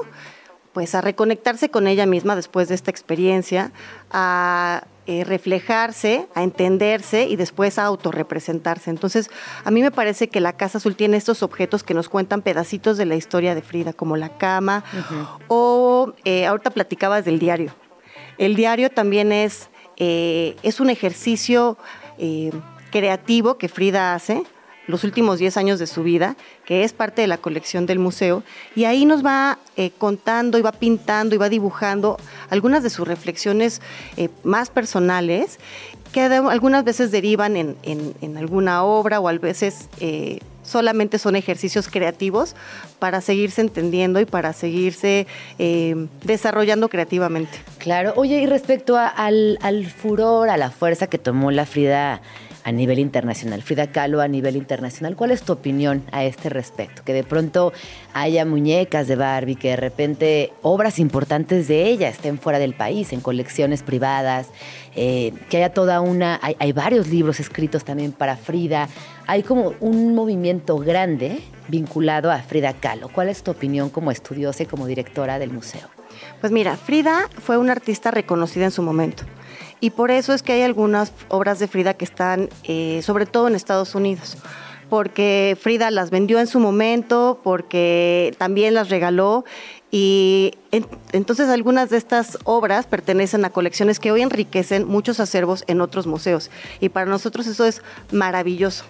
[0.76, 3.72] pues a reconectarse con ella misma después de esta experiencia,
[4.10, 8.90] a eh, reflejarse, a entenderse y después a autorrepresentarse.
[8.90, 9.30] Entonces,
[9.64, 12.98] a mí me parece que la Casa Azul tiene estos objetos que nos cuentan pedacitos
[12.98, 14.84] de la historia de Frida, como la cama,
[15.48, 17.72] o eh, ahorita platicabas del diario.
[18.36, 21.78] El diario también es, eh, es un ejercicio
[22.90, 24.44] creativo que Frida hace
[24.86, 28.42] los últimos 10 años de su vida, que es parte de la colección del museo,
[28.74, 32.18] y ahí nos va eh, contando y va pintando y va dibujando
[32.50, 33.80] algunas de sus reflexiones
[34.16, 35.58] eh, más personales,
[36.12, 42.54] que algunas veces derivan en, alguna obra o a veces eh, solamente son ejercicios creativos
[42.98, 45.26] para seguirse entendiendo y para seguirse
[46.22, 47.58] desarrollando creativamente.
[47.78, 52.22] Claro, oye, y respecto al, al furor, a la fuerza que tomó la Frida
[52.66, 53.62] a nivel internacional.
[53.62, 55.14] Frida Kahlo a nivel internacional.
[55.14, 57.04] ¿Cuál es tu opinión a este respecto?
[57.04, 57.72] Que de pronto
[58.12, 63.12] haya muñecas de Barbie, que de repente obras importantes de ella estén fuera del país,
[63.12, 64.48] en colecciones privadas,
[64.96, 66.40] eh, que haya toda una...
[66.42, 68.88] Hay, hay varios libros escritos también para Frida.
[69.28, 73.10] Hay como un movimiento grande vinculado a Frida Kahlo.
[73.10, 75.88] ¿Cuál es tu opinión como estudiosa y como directora del museo?
[76.40, 79.22] Pues mira, Frida fue una artista reconocida en su momento.
[79.80, 83.48] Y por eso es que hay algunas obras de Frida que están, eh, sobre todo
[83.48, 84.38] en Estados Unidos
[84.88, 89.44] porque Frida las vendió en su momento, porque también las regaló
[89.90, 90.52] y
[91.12, 96.06] entonces algunas de estas obras pertenecen a colecciones que hoy enriquecen muchos acervos en otros
[96.06, 96.50] museos
[96.80, 98.84] y para nosotros eso es maravilloso.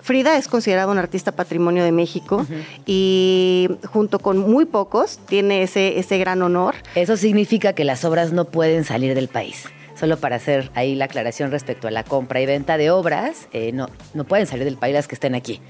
[0.00, 2.46] Frida es considerada un artista patrimonio de México
[2.86, 6.76] y junto con muy pocos tiene ese, ese gran honor.
[6.94, 9.64] Eso significa que las obras no pueden salir del país
[9.98, 13.72] solo para hacer ahí la aclaración respecto a la compra y venta de obras, eh,
[13.72, 15.60] no, no pueden salir del país las que estén aquí.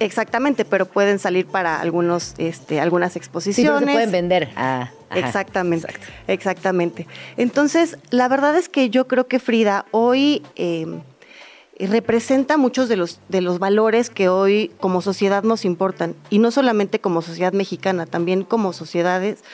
[0.00, 3.80] Exactamente, pero pueden salir para algunos, este, algunas exposiciones.
[3.80, 4.50] Sí, se pueden vender.
[4.56, 5.86] Ah, exactamente,
[6.26, 7.06] exactamente.
[7.36, 10.86] Entonces, la verdad es que yo creo que Frida hoy eh,
[11.78, 16.50] representa muchos de los, de los valores que hoy como sociedad nos importan, y no
[16.50, 19.44] solamente como sociedad mexicana, también como sociedades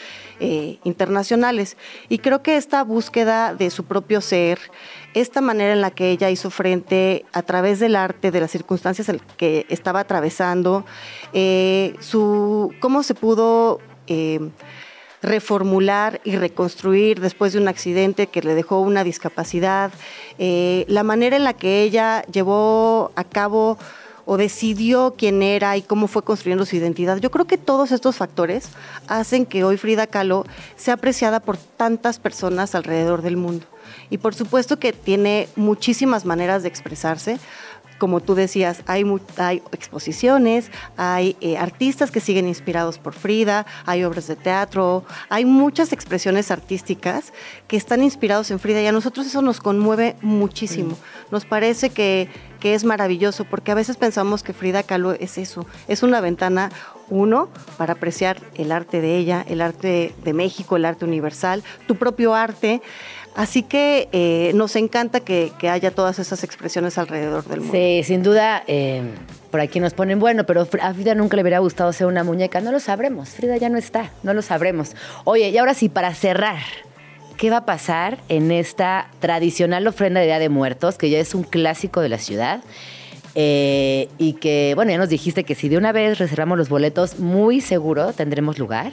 [0.41, 1.77] eh, internacionales.
[2.09, 4.59] Y creo que esta búsqueda de su propio ser,
[5.15, 9.09] esta manera en la que ella hizo frente a través del arte, de las circunstancias
[9.09, 10.85] en que estaba atravesando,
[11.33, 13.81] eh, su, cómo se pudo...
[14.07, 14.41] Eh,
[15.23, 19.93] reformular y reconstruir después de un accidente que le dejó una discapacidad,
[20.39, 23.77] la manera en la que ella llevó a cabo
[24.25, 27.19] o decidió quién era y cómo fue construyendo su identidad.
[27.19, 28.71] Yo creo que todos estos factores
[29.09, 30.45] hacen que hoy Frida Kahlo
[30.77, 33.67] sea apreciada por tantas personas alrededor del mundo.
[34.09, 37.39] Y por supuesto que tiene muchísimas maneras de expresarse
[38.01, 39.05] como tú decías, hay,
[39.37, 45.45] hay exposiciones, hay eh, artistas que siguen inspirados por Frida, hay obras de teatro, hay
[45.45, 47.33] muchas expresiones artísticas
[47.69, 50.97] que están inspirados en Frida y a nosotros eso nos conmueve muchísimo.
[51.31, 52.29] Nos parece que,
[52.59, 56.71] que es maravilloso porque a veces pensamos que Frida Kahlo es eso, es una ventana
[57.11, 61.97] uno, para apreciar el arte de ella, el arte de México, el arte universal, tu
[61.97, 62.81] propio arte.
[63.41, 67.73] Así que eh, nos encanta que, haya todas esas expresiones alrededor del mundo.
[67.73, 69.01] Sí, sin duda, eh,
[69.51, 72.61] por aquí nos ponen, bueno, pero a Frida nunca le hubiera gustado ser una muñeca.
[72.61, 74.95] No lo sabremos, Frida ya no está, no lo sabremos.
[75.25, 76.59] Oye, y ahora sí, para cerrar,
[77.39, 81.35] ¿qué va a pasar en esta tradicional ofrenda de Día de Muertos, que ya es
[81.35, 82.61] un clásico de la ciudad?
[83.37, 87.19] Eh, y que, bueno, ya nos dijiste que si de una vez reservamos los boletos,
[87.19, 88.93] muy seguro tendremos lugar.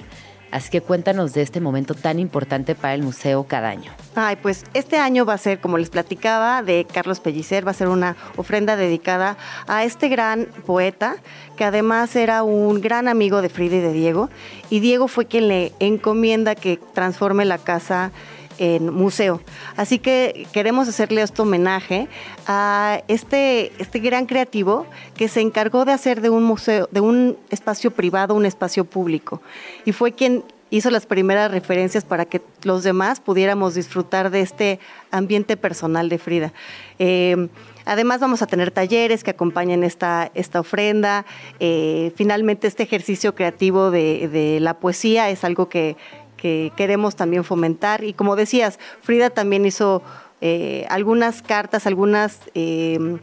[0.51, 3.91] Así que cuéntanos de este momento tan importante para el museo cada año.
[4.15, 7.73] Ay, pues este año va a ser, como les platicaba, de Carlos Pellicer, va a
[7.73, 9.37] ser una ofrenda dedicada
[9.67, 11.17] a este gran poeta,
[11.55, 14.29] que además era un gran amigo de Frida y de Diego.
[14.69, 18.11] Y Diego fue quien le encomienda que transforme la casa
[18.57, 19.41] en museo.
[19.75, 22.07] Así que queremos hacerle este homenaje
[22.45, 24.85] a este, este gran creativo
[25.15, 29.41] que se encargó de hacer de un museo, de un espacio privado, un espacio público.
[29.85, 34.79] Y fue quien hizo las primeras referencias para que los demás pudiéramos disfrutar de este
[35.11, 36.53] ambiente personal de Frida.
[36.99, 37.47] Eh,
[37.85, 41.25] además vamos a tener talleres que acompañen esta, esta ofrenda.
[41.59, 45.95] Eh, finalmente este ejercicio creativo de la poesía es algo que,
[46.37, 48.03] que queremos también fomentar.
[48.03, 50.01] Y como decías, Frida también hizo
[50.39, 53.17] eh, algunas cartas, algunas, eh,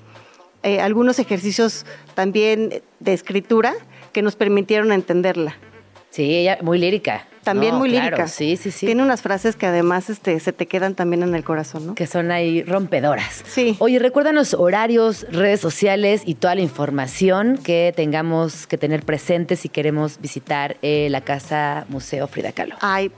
[0.63, 3.75] eh, algunos ejercicios también de escritura
[4.13, 5.57] que nos permitieron entenderla.
[6.15, 7.27] Sí, ella muy lírica.
[7.43, 8.29] También muy lírica.
[8.29, 8.87] Sí, sí, sí.
[8.87, 11.95] Tiene unas frases que además este, se te quedan también en el corazón, ¿no?
[11.97, 13.43] Que son ahí rompedoras.
[13.45, 13.75] Sí.
[13.81, 19.69] Oye, recuérdanos horarios, redes sociales y toda la información que tengamos que tener presente si
[19.69, 22.77] queremos visitar eh, la Casa Museo Frida Kahlo.
[22.81, 23.11] Ay,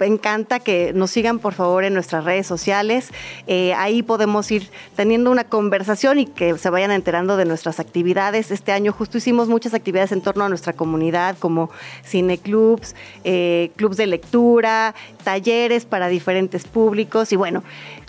[0.00, 3.10] encanta que nos sigan por favor en nuestras redes sociales.
[3.46, 8.50] Eh, ahí podemos ir teniendo una conversación y que se vayan enterando de nuestras actividades.
[8.50, 11.70] Este año justo hicimos muchas actividades en torno a nuestra comunidad, como
[12.04, 17.32] cineclubs, eh, clubs de lectura, talleres para diferentes públicos.
[17.32, 17.62] Y bueno,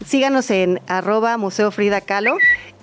[0.06, 2.38] síganos en arroba Museo Frida Kahlo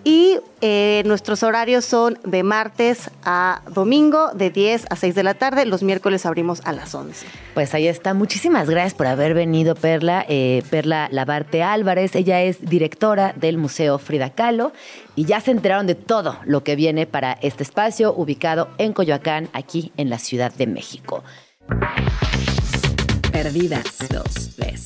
[0.07, 5.35] Y eh, nuestros horarios son de martes a domingo, de 10 a 6 de la
[5.35, 5.67] tarde.
[5.67, 7.27] Los miércoles abrimos a las 11.
[7.55, 8.15] Pues ahí está.
[8.15, 10.25] Muchísimas gracias por haber venido, Perla.
[10.29, 12.15] Eh, Perla Labarte Álvarez.
[12.15, 14.71] Ella es directora del Museo Frida Kahlo
[15.17, 19.49] y ya se enteraron de todo lo que viene para este espacio ubicado en Coyoacán,
[19.55, 21.25] aquí en la Ciudad de México.
[23.33, 24.85] Perdidas, dos, ves.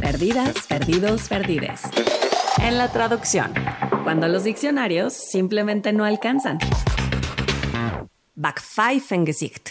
[0.00, 1.80] Perdidas, perdidos, perdides.
[2.58, 3.52] En la traducción,
[4.04, 6.58] cuando los diccionarios simplemente no alcanzan.
[8.34, 9.70] Backpfeifengesicht.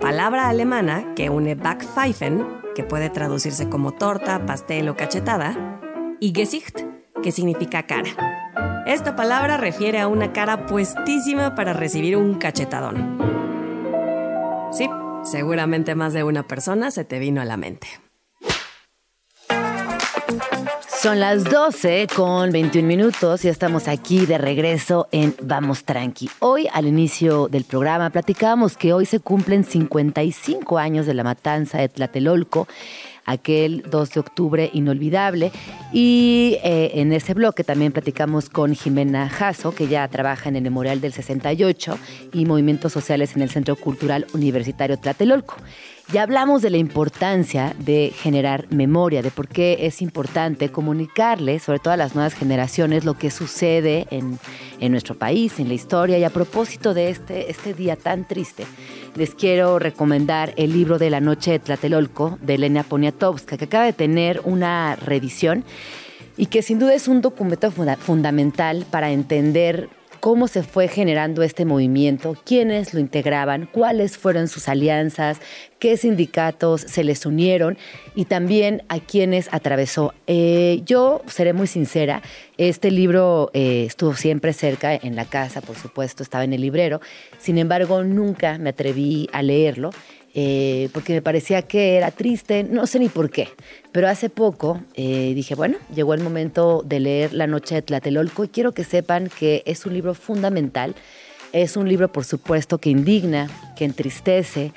[0.00, 5.80] Palabra alemana que une Backpfeifen, que puede traducirse como torta, pastel o cachetada,
[6.20, 6.80] y Gesicht,
[7.22, 8.84] que significa cara.
[8.86, 13.18] Esta palabra refiere a una cara puestísima para recibir un cachetadón.
[14.72, 14.88] Sí,
[15.22, 18.03] seguramente más de una persona se te vino a la mente.
[21.04, 26.30] Son las 12 con 21 minutos y estamos aquí de regreso en Vamos Tranqui.
[26.38, 31.76] Hoy, al inicio del programa, platicábamos que hoy se cumplen 55 años de la matanza
[31.76, 32.66] de Tlatelolco
[33.26, 35.52] aquel 2 de octubre inolvidable.
[35.92, 40.62] Y eh, en ese bloque también platicamos con Jimena Jasso, que ya trabaja en el
[40.62, 41.98] Memorial del 68
[42.32, 45.56] y Movimientos Sociales en el Centro Cultural Universitario Tlatelolco.
[46.12, 51.78] Ya hablamos de la importancia de generar memoria, de por qué es importante comunicarles, sobre
[51.78, 54.38] todo a las nuevas generaciones, lo que sucede en,
[54.80, 56.18] en nuestro país, en la historia.
[56.18, 58.66] Y a propósito de este, este día tan triste,
[59.16, 63.86] les quiero recomendar el libro de la noche de Tlatelolco de Elena Poniatowska, que acaba
[63.86, 65.64] de tener una revisión
[66.36, 69.88] y que sin duda es un documento fundamental para entender
[70.24, 75.38] cómo se fue generando este movimiento, quiénes lo integraban, cuáles fueron sus alianzas,
[75.78, 77.76] qué sindicatos se les unieron
[78.14, 80.14] y también a quiénes atravesó.
[80.26, 82.22] Eh, yo seré muy sincera,
[82.56, 87.02] este libro eh, estuvo siempre cerca en la casa, por supuesto, estaba en el librero,
[87.36, 89.90] sin embargo nunca me atreví a leerlo.
[90.36, 93.48] Eh, porque me parecía que era triste, no sé ni por qué,
[93.92, 98.42] pero hace poco eh, dije, bueno, llegó el momento de leer La Noche de Tlatelolco
[98.42, 100.96] y quiero que sepan que es un libro fundamental,
[101.52, 104.72] es un libro por supuesto que indigna, que entristece,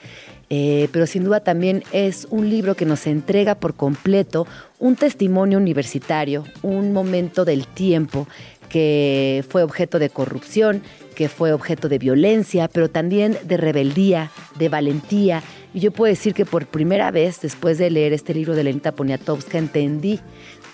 [0.51, 4.45] eh, pero sin duda también es un libro que nos entrega por completo
[4.77, 8.27] un testimonio universitario, un momento del tiempo
[8.69, 10.81] que fue objeto de corrupción,
[11.15, 15.41] que fue objeto de violencia, pero también de rebeldía, de valentía.
[15.73, 18.91] Y yo puedo decir que por primera vez, después de leer este libro de Lenita
[18.91, 20.19] Poniatowska, entendí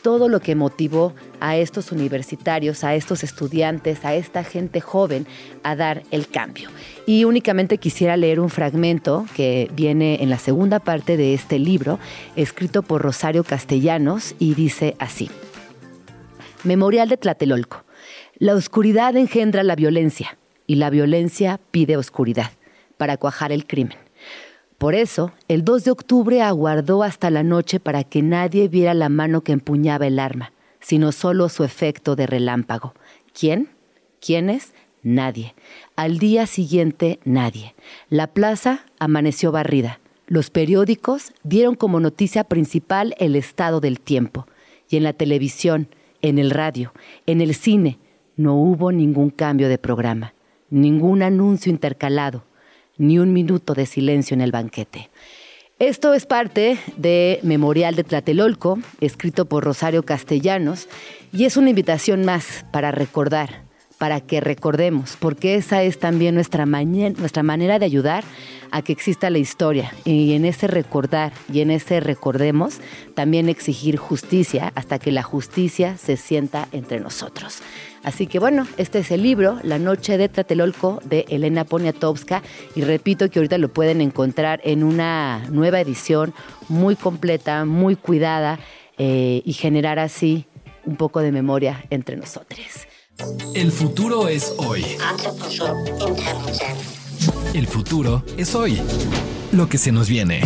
[0.03, 5.25] todo lo que motivó a estos universitarios, a estos estudiantes, a esta gente joven
[5.63, 6.69] a dar el cambio.
[7.07, 11.99] Y únicamente quisiera leer un fragmento que viene en la segunda parte de este libro,
[12.35, 15.29] escrito por Rosario Castellanos, y dice así.
[16.63, 17.83] Memorial de Tlatelolco.
[18.37, 22.51] La oscuridad engendra la violencia y la violencia pide oscuridad
[22.97, 23.97] para cuajar el crimen.
[24.77, 29.09] Por eso, el 2 de octubre aguardó hasta la noche para que nadie viera la
[29.09, 32.93] mano que empuñaba el arma, sino solo su efecto de relámpago.
[33.37, 33.69] ¿Quién?
[34.21, 34.73] ¿Quiénes?
[35.01, 35.55] Nadie.
[35.97, 37.75] Al día siguiente, nadie.
[38.09, 39.99] La plaza amaneció barrida.
[40.27, 44.47] Los periódicos dieron como noticia principal el estado del tiempo.
[44.89, 45.89] Y en la televisión,
[46.23, 46.91] en el radio,
[47.27, 47.99] en el cine,
[48.35, 50.33] no hubo ningún cambio de programa,
[50.71, 52.45] ningún anuncio intercalado,
[52.97, 55.11] ni un minuto de silencio en el banquete.
[55.77, 60.87] Esto es parte de Memorial de Tlatelolco, escrito por Rosario Castellanos,
[61.31, 63.63] y es una invitación más para recordar,
[63.97, 68.23] para que recordemos, porque esa es también nuestra, nuestra manera de ayudar
[68.71, 72.79] a que exista la historia y en ese recordar y en ese recordemos
[73.13, 77.61] también exigir justicia hasta que la justicia se sienta entre nosotros.
[78.03, 82.43] Así que bueno, este es el libro, La Noche de Tlatelolco, de Elena Poniatowska.
[82.75, 86.33] Y repito que ahorita lo pueden encontrar en una nueva edición
[86.67, 88.59] muy completa, muy cuidada
[88.97, 90.45] eh, y generar así
[90.85, 92.87] un poco de memoria entre nosotros.
[93.53, 94.83] El futuro es hoy.
[97.53, 98.81] El futuro es hoy.
[99.51, 100.41] Lo que se nos viene.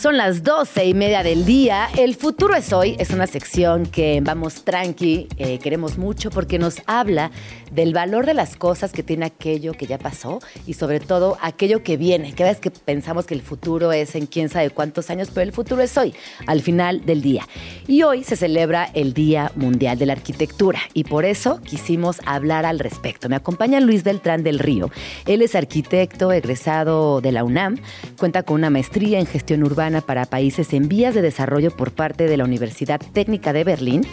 [0.00, 1.88] Son las doce y media del día.
[1.96, 2.96] El futuro es hoy.
[2.98, 7.30] Es una sección que vamos tranqui, eh, queremos mucho porque nos habla
[7.74, 11.82] del valor de las cosas que tiene aquello que ya pasó y sobre todo aquello
[11.82, 12.32] que viene.
[12.32, 15.52] Que vez que pensamos que el futuro es en quién sabe cuántos años, pero el
[15.52, 16.14] futuro es hoy,
[16.46, 17.46] al final del día.
[17.86, 22.64] Y hoy se celebra el Día Mundial de la Arquitectura y por eso quisimos hablar
[22.64, 23.28] al respecto.
[23.28, 24.90] Me acompaña Luis Beltrán del Río.
[25.26, 27.78] Él es arquitecto egresado de la UNAM,
[28.18, 32.28] cuenta con una maestría en gestión urbana para países en vías de desarrollo por parte
[32.28, 34.06] de la Universidad Técnica de Berlín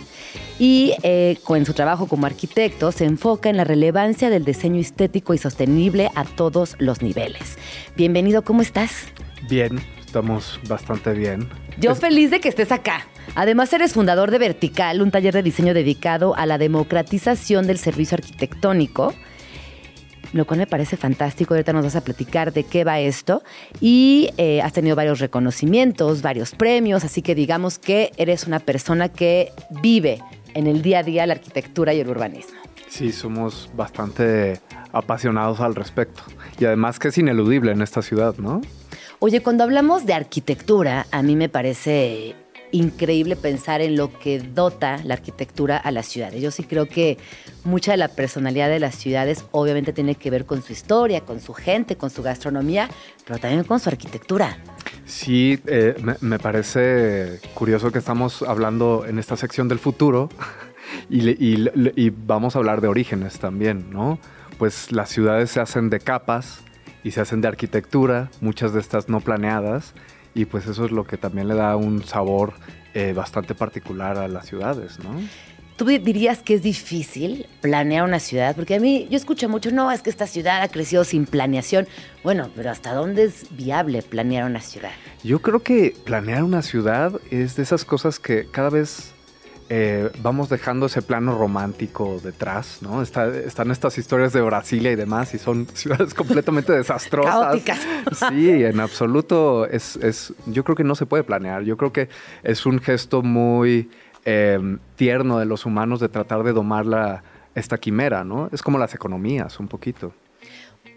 [0.59, 5.33] y eh, con su trabajo como arquitecto se enfoca en la relevancia del diseño estético
[5.33, 7.57] y sostenible a todos los niveles.
[7.95, 9.07] Bienvenido, ¿cómo estás?
[9.49, 11.47] Bien, estamos bastante bien.
[11.77, 13.05] Yo feliz de que estés acá.
[13.35, 18.15] Además, eres fundador de Vertical, un taller de diseño dedicado a la democratización del servicio
[18.15, 19.13] arquitectónico
[20.33, 21.53] lo cual me parece fantástico.
[21.53, 23.43] Ahorita nos vas a platicar de qué va esto.
[23.81, 29.09] Y eh, has tenido varios reconocimientos, varios premios, así que digamos que eres una persona
[29.09, 30.21] que vive
[30.53, 32.60] en el día a día la arquitectura y el urbanismo.
[32.91, 34.59] Sí, somos bastante
[34.91, 36.23] apasionados al respecto.
[36.59, 38.59] Y además que es ineludible en esta ciudad, ¿no?
[39.19, 42.35] Oye, cuando hablamos de arquitectura, a mí me parece
[42.71, 46.41] increíble pensar en lo que dota la arquitectura a las ciudades.
[46.41, 47.17] Yo sí creo que
[47.63, 51.39] mucha de la personalidad de las ciudades obviamente tiene que ver con su historia, con
[51.39, 52.89] su gente, con su gastronomía,
[53.25, 54.57] pero también con su arquitectura.
[55.05, 60.29] Sí, eh, me, parece curioso que estamos hablando en esta sección del futuro
[61.09, 64.19] y, y vamos a hablar de orígenes también, ¿no?
[64.57, 66.63] Pues las ciudades se hacen de capas
[67.03, 69.93] y se hacen de arquitectura, muchas de estas no planeadas,
[70.33, 72.53] y pues eso es lo que también le da un sabor
[72.93, 75.19] eh, bastante particular a las ciudades, ¿no?
[75.77, 78.55] ¿Tú dirías que es difícil planear una ciudad?
[78.55, 81.87] Porque a mí, yo escucho mucho, no, es que esta ciudad ha crecido sin planeación.
[82.23, 84.91] Bueno, pero ¿hasta dónde es viable planear una ciudad?
[85.23, 89.15] Yo creo que planear una ciudad es de esas cosas que cada vez
[89.73, 93.01] eh, vamos dejando ese plano romántico detrás, ¿no?
[93.01, 97.33] están estas historias de Brasilia y demás y son ciudades completamente desastrosas.
[97.33, 97.79] Caóticas.
[98.29, 101.63] Sí, en absoluto es, es, yo creo que no se puede planear.
[101.63, 102.09] Yo creo que
[102.43, 103.89] es un gesto muy
[104.25, 107.23] em, tierno de los humanos de tratar de domar la,
[107.55, 108.49] esta quimera, ¿no?
[108.51, 110.13] Es como las economías, un poquito.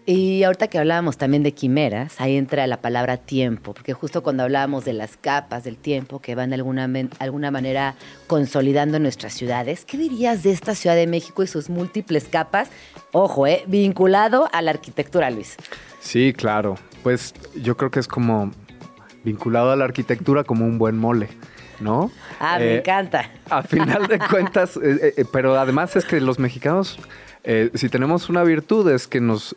[0.06, 4.42] Y ahorita que hablábamos también de quimeras, ahí entra la palabra tiempo, porque justo cuando
[4.42, 6.86] hablábamos de las capas del tiempo que van de alguna,
[7.20, 7.94] alguna manera
[8.26, 12.68] consolidando nuestras ciudades, ¿qué dirías de esta Ciudad de México y sus múltiples capas?
[13.12, 15.56] Ojo, eh, vinculado a la arquitectura, Luis.
[16.00, 16.76] Sí, claro.
[17.02, 18.50] Pues yo creo que es como
[19.24, 21.28] vinculado a la arquitectura como un buen mole.
[21.80, 22.10] ¿no?
[22.38, 23.30] Ah, me eh, encanta.
[23.50, 26.98] A final de cuentas, eh, pero además es que los mexicanos
[27.46, 29.54] eh, si tenemos una virtud es que nos,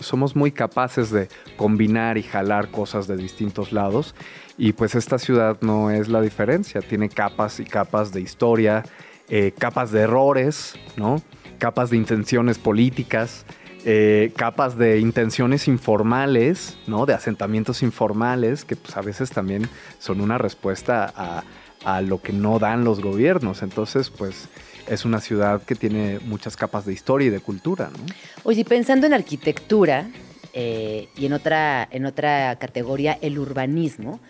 [0.00, 4.16] somos muy capaces de combinar y jalar cosas de distintos lados
[4.56, 8.82] y pues esta ciudad no es la diferencia, tiene capas y capas de historia,
[9.28, 11.22] eh, capas de errores, ¿no?
[11.58, 13.46] capas de intenciones políticas,
[13.84, 17.06] eh, capas de intenciones informales, ¿no?
[17.06, 19.68] de asentamientos informales que pues a veces también
[20.00, 21.44] son una respuesta a,
[21.84, 23.62] a lo que no dan los gobiernos.
[23.62, 24.48] Entonces pues
[24.88, 27.90] es una ciudad que tiene muchas capas de historia y de cultura.
[27.90, 27.98] ¿no?
[28.44, 30.08] Oye, pensando en arquitectura
[30.54, 34.20] eh, y en otra, en otra categoría, el urbanismo,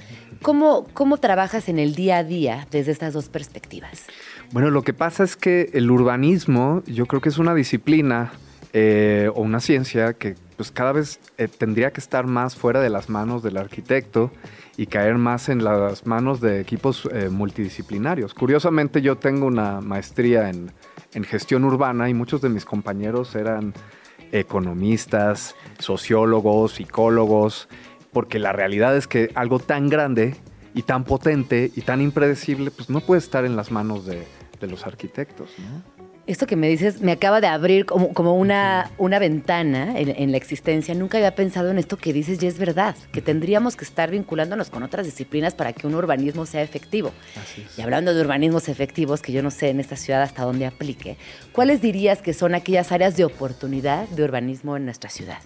[0.42, 4.04] ¿cómo, ¿cómo trabajas en el día a día desde estas dos perspectivas?
[4.52, 8.32] Bueno, lo que pasa es que el urbanismo yo creo que es una disciplina
[8.72, 12.90] eh, o una ciencia que pues cada vez eh, tendría que estar más fuera de
[12.90, 14.30] las manos del arquitecto
[14.78, 18.32] y caer más en las manos de equipos eh, multidisciplinarios.
[18.32, 20.72] Curiosamente yo tengo una maestría en,
[21.24, 23.74] gestión urbana y muchos de mis compañeros eran
[24.30, 27.68] economistas, sociólogos, psicólogos,
[28.12, 30.36] porque la realidad es que algo tan grande
[30.74, 34.28] y tan potente y tan impredecible, pues no puede estar en las manos de,
[34.60, 35.50] de los arquitectos.
[35.58, 35.97] ¿no?
[36.28, 40.36] Esto que me dices me acaba de abrir como, como una, una ventana en, la
[40.36, 40.94] existencia.
[40.94, 44.68] Nunca había pensado en esto que dices y es verdad, que tendríamos que estar vinculándonos
[44.68, 47.12] con otras disciplinas para que un urbanismo sea efectivo.
[47.76, 51.16] Y hablando de urbanismos efectivos, que yo no sé en esta ciudad hasta dónde aplique,
[51.52, 55.38] ¿cuáles dirías que son aquellas áreas de oportunidad de urbanismo en nuestra ciudad?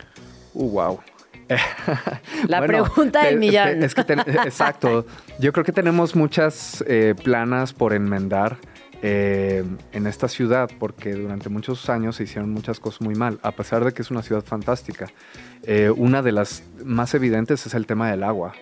[0.53, 1.01] Uh, wow.
[2.49, 3.85] La pregunta del millón.
[3.85, 5.07] Es que, exacto.
[5.39, 8.59] Yo creo que tenemos muchas eh, planas por enmendar.
[9.05, 13.51] Eh, en esta ciudad porque durante muchos años se hicieron muchas cosas muy mal, a
[13.51, 15.09] pesar de que es una ciudad fantástica.
[15.65, 18.53] Eh, una de las más evidentes es el tema del agua,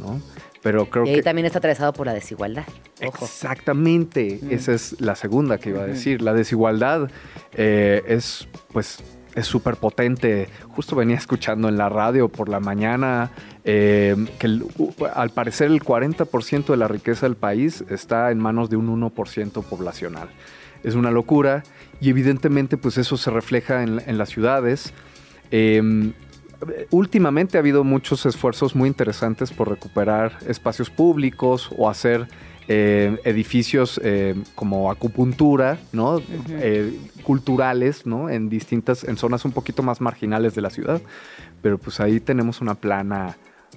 [0.00, 0.20] ¿no?
[0.60, 2.64] Pero creo y ahí también está atravesado por la desigualdad.
[2.98, 6.20] Exactamente, esa es la segunda que iba a decir.
[6.20, 7.08] La desigualdad
[7.52, 8.98] eh, es, pues,
[9.36, 10.48] es súper potente.
[10.70, 13.30] Justo venía escuchando en la radio por la mañana
[13.64, 14.60] eh, que
[15.14, 19.62] al parecer el 40% de la riqueza del país está en manos de un 1%
[19.62, 20.30] poblacional.
[20.82, 21.62] Es una locura
[22.00, 24.94] y evidentemente pues eso se refleja en, las ciudades.
[25.50, 26.14] Em,
[26.90, 32.26] últimamente ha habido muchos esfuerzos muy interesantes por recuperar espacios públicos o hacer
[32.68, 36.20] eh, edificios eh, como acupuntura, ¿no?
[36.50, 38.28] Eh, culturales, ¿no?
[38.28, 41.00] En distintas, en zonas un poquito más marginales de la ciudad.
[41.62, 43.36] Pero pues ahí tenemos una plana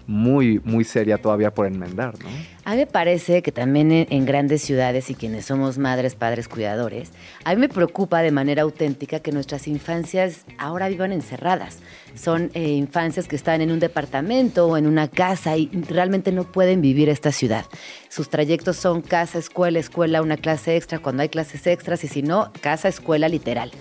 [0.10, 2.30] muy, muy seria todavía por enmendar, ¿no?
[2.66, 7.12] A mí me parece que también en, grandes ciudades y quienes somos madres, padres, cuidadores,
[7.44, 11.80] a mí me preocupa de manera auténtica que nuestras infancias ahora vivan encerradas.
[12.16, 16.44] Son eh, infancias que están en un departamento o en una casa y realmente no
[16.44, 17.66] pueden vivir esta ciudad.
[18.10, 22.24] Sus trayectos son casa, escuela, escuela, una clase extra, cuando hay clases extras y si
[22.24, 23.72] no, casa, escuela literal.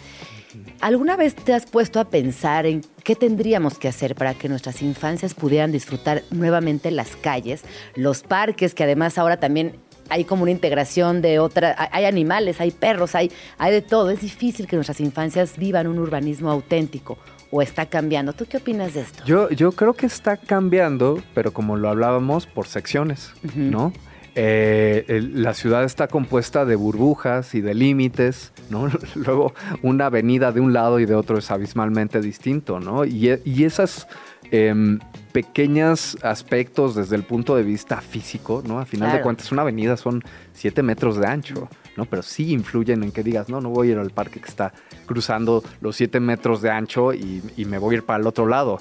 [0.80, 4.80] ¿Alguna vez te has puesto a pensar en qué tendríamos que hacer para que nuestras
[4.82, 7.64] infancias pudieran disfrutar nuevamente las calles,
[7.96, 9.76] los parques, que además ahora también
[10.10, 14.10] hay como una integración de otra, hay- hay animales, hay perros, hay, hay de todo.
[14.10, 17.18] Es difícil que nuestras infancias vivan un urbanismo auténtico
[17.50, 18.32] o está cambiando.
[18.32, 19.24] ¿Tú qué opinas de esto?
[19.26, 23.92] Yo, yo creo que está cambiando, pero como lo hablábamos, por secciones, ¿no?
[24.40, 28.88] Eh, el- la ciudad está compuesta de burbujas y de límites, ¿no?
[29.16, 33.04] Luego una avenida de un lado y de otro es abismalmente distinto, ¿no?
[33.04, 34.06] Y, e- y esas
[34.52, 35.00] em,
[35.32, 38.78] pequeños aspectos desde el punto de vista físico, ¿no?
[38.78, 40.22] A final de cuentas, una avenida son
[40.54, 42.04] 7 metros de ancho, ¿no?
[42.04, 44.72] Pero sí influyen en que digas, no, no voy a ir al parque que está
[45.06, 48.46] cruzando los 7 metros de ancho y, y me voy a ir para el otro
[48.46, 48.78] lado.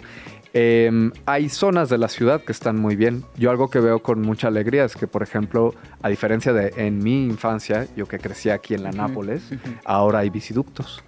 [0.60, 3.24] Em, hay zonas de la ciudad que están muy bien.
[3.38, 6.98] Yo algo que veo con mucha alegría es que, por ejemplo, a diferencia de en
[6.98, 9.44] mi infancia, yo que crecí aquí en la Nápoles,
[9.86, 11.04] ahora hay biciductos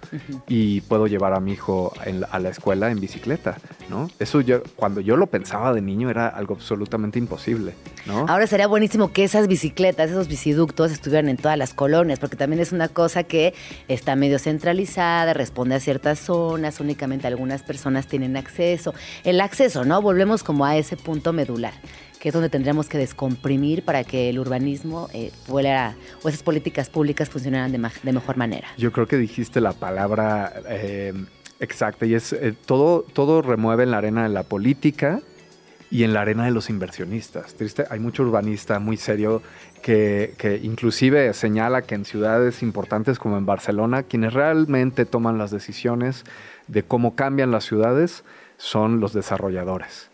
[0.46, 3.56] y puedo llevar a mi hijo en a la escuela en bicicleta,
[3.88, 4.08] ¿no?
[4.20, 7.74] Eso yo, cuando yo lo pensaba de niño era algo absolutamente imposible,
[8.06, 8.26] ¿no?
[8.28, 12.62] Ahora sería buenísimo que esas bicicletas, esos biciductos estuvieran en todas las colonias, porque también
[12.62, 13.54] es una cosa que
[13.88, 18.94] está medio centralizada, responde a ciertas zonas, únicamente algunas personas tienen acceso.
[19.24, 20.02] El acceso, ¿no?
[20.02, 21.74] Volvemos como a ese punto medular,
[22.18, 26.88] que es donde tendríamos que descomprimir para que el urbanismo eh, fuera, o esas políticas
[26.90, 28.68] públicas funcionaran de, mejor manera.
[28.76, 31.12] Yo creo que dijiste la palabra eh,
[31.60, 35.20] exacta y es eh, todo, todo remueve en la arena de la política
[35.90, 37.54] y en la arena de los inversionistas.
[37.54, 39.42] Triste, hay mucho urbanista muy serio
[39.82, 45.50] que, que inclusive señala que en ciudades importantes como en Barcelona, quienes realmente toman las
[45.50, 46.24] decisiones
[46.68, 48.22] de cómo cambian las ciudades
[48.60, 50.10] son los desarrolladores.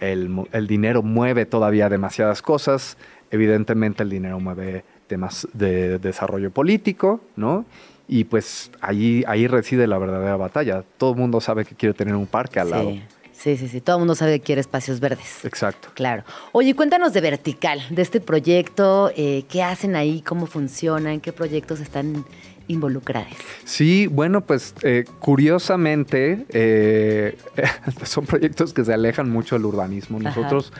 [0.00, 2.96] El, el dinero mueve todavía demasiadas cosas.
[3.30, 7.64] Evidentemente el dinero mueve temas de desarrollo político, ¿no?
[8.08, 10.82] Y pues ahí, ahí reside la verdadera batalla.
[10.98, 12.90] Todo el mundo sabe que quiere tener un parque al lado.
[13.30, 13.80] Sí, sí, sí.
[13.80, 15.44] Todo el mundo sabe que quiere espacios verdes.
[15.44, 15.88] Exacto.
[15.94, 16.24] Claro.
[16.50, 21.32] Oye, cuéntanos de Vertical, de este proyecto, eh, qué hacen ahí, cómo funciona, en qué
[21.32, 22.24] proyectos están
[22.68, 23.32] involucrados.
[23.64, 27.36] Sí, bueno, pues eh, curiosamente eh,
[28.04, 30.18] son proyectos que se alejan mucho del urbanismo.
[30.18, 30.28] Ajá.
[30.28, 30.72] Nosotros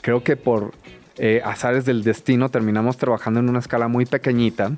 [0.00, 0.72] creo que por
[1.18, 4.72] eh, azares del destino terminamos trabajando en una escala muy pequeñita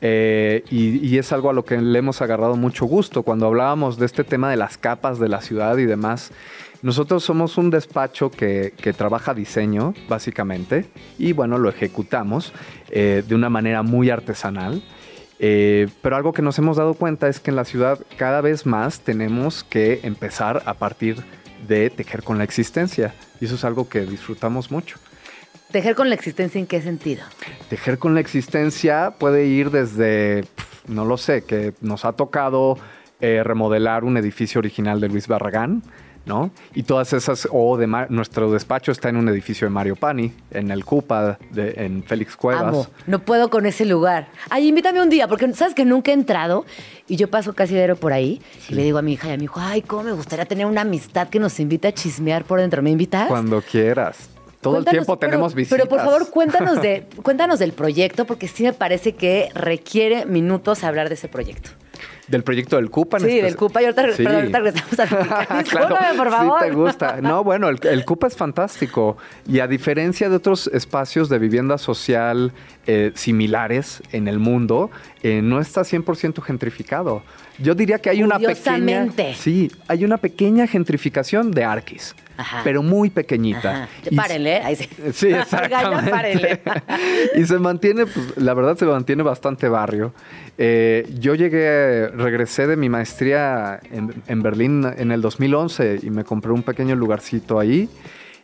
[0.00, 3.22] eh, y, y es algo a lo que le hemos agarrado mucho gusto.
[3.22, 6.32] Cuando hablábamos de este tema de las capas de la ciudad y demás,
[6.82, 10.86] nosotros somos un despacho que, que trabaja diseño, básicamente,
[11.18, 12.52] y bueno, lo ejecutamos
[12.90, 14.82] eh, de una manera muy artesanal.
[15.42, 18.66] Eh, pero algo que nos hemos dado cuenta es que en la ciudad cada vez
[18.66, 21.16] más tenemos que empezar a partir
[21.66, 23.14] de tejer con la existencia.
[23.40, 24.98] Y eso es algo que disfrutamos mucho.
[25.72, 27.22] ¿Tejer con la existencia en qué sentido?
[27.70, 30.44] Tejer con la existencia puede ir desde,
[30.88, 32.76] no lo sé, que nos ha tocado
[33.20, 35.82] eh, remodelar un edificio original de Luis Barragán,
[36.30, 36.52] ¿no?
[36.76, 40.70] Y todas esas, o de nuestro despacho está en un edificio de Mario Pani, en
[40.70, 42.62] el CUPA, de- en Félix Cuevas.
[42.68, 44.28] Amo, no puedo con ese lugar.
[44.48, 46.64] Ay, invítame un día, porque sabes que nunca he entrado
[47.08, 49.36] y yo paso casi diario por ahí y le digo a mi hija y a
[49.38, 52.60] mi hijo, ay, cómo me gustaría tener una amistad que nos invite a chismear por
[52.60, 52.80] dentro.
[52.80, 53.26] ¿Me invitas?
[53.26, 54.30] Cuando quieras.
[54.60, 55.78] Todo el tiempo pero- tenemos visitas.
[55.78, 60.84] Pero por favor, cuéntanos, de, cuéntanos del proyecto, porque sí me parece que requiere minutos
[60.84, 61.70] hablar de ese proyecto.
[62.30, 63.18] Del proyecto del CUPA.
[63.18, 63.56] Sí, del especial.
[63.56, 63.82] CUPA.
[63.82, 64.22] Y ahorita, Sí.
[64.22, 65.64] perdón, ahorita regresamos al.
[65.68, 66.60] Claro, por favor.
[66.60, 67.20] Sí, te gusta.
[67.20, 69.16] No, bueno, el, el CUPA es fantástico.
[69.48, 72.52] Y a diferencia de otros espacios de vivienda social
[72.86, 74.90] eh, similares en el mundo,
[75.22, 77.22] eh, no está 100% gentrificado.
[77.58, 79.06] Yo diría que hay una pequeña.
[79.36, 82.14] Sí, hay una pequeña gentrificación de Arquis.
[82.40, 82.60] Ajá.
[82.64, 83.88] Pero muy pequeñita.
[84.10, 84.88] Y- Párenle, ahí sí.
[85.12, 86.10] Sí, exactamente.
[86.10, 86.60] párenle.
[87.36, 90.12] y se mantiene, pues la verdad se mantiene bastante barrio.
[90.56, 96.24] Eh, yo llegué, regresé de mi maestría en, en Berlín en el 2011 y me
[96.24, 97.88] compré un pequeño lugarcito ahí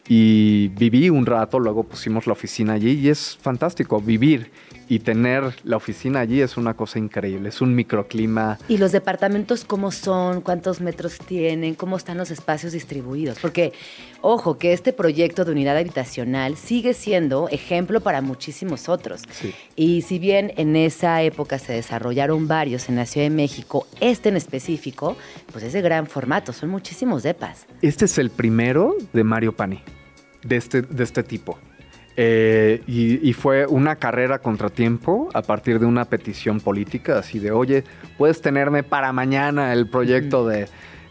[0.08, 4.50] y viví un rato, luego pusimos la oficina allí y es fantástico vivir
[4.88, 8.58] y tener la oficina allí es una cosa increíble, es un microclima.
[8.68, 10.40] ¿Y los departamentos cómo son?
[10.40, 11.74] ¿Cuántos metros tienen?
[11.74, 13.38] ¿Cómo están los espacios distribuidos?
[13.40, 13.72] Porque,
[14.20, 19.22] ojo, que este proyecto de unidad habitacional sigue siendo ejemplo para muchísimos otros.
[19.30, 19.54] Sí.
[19.74, 24.28] Y si bien en esa época se desarrollaron varios en la Ciudad de México, este
[24.28, 25.16] en específico,
[25.52, 27.66] pues es de gran formato, son muchísimos depas.
[27.82, 29.82] Este es el primero de Mario Pani.
[30.44, 31.58] de este, de este tipo.
[32.18, 37.50] Eh, y, y fue una carrera contratiempo a partir de una petición política, así de,
[37.50, 37.84] oye,
[38.16, 40.66] puedes tenerme para mañana el proyecto de...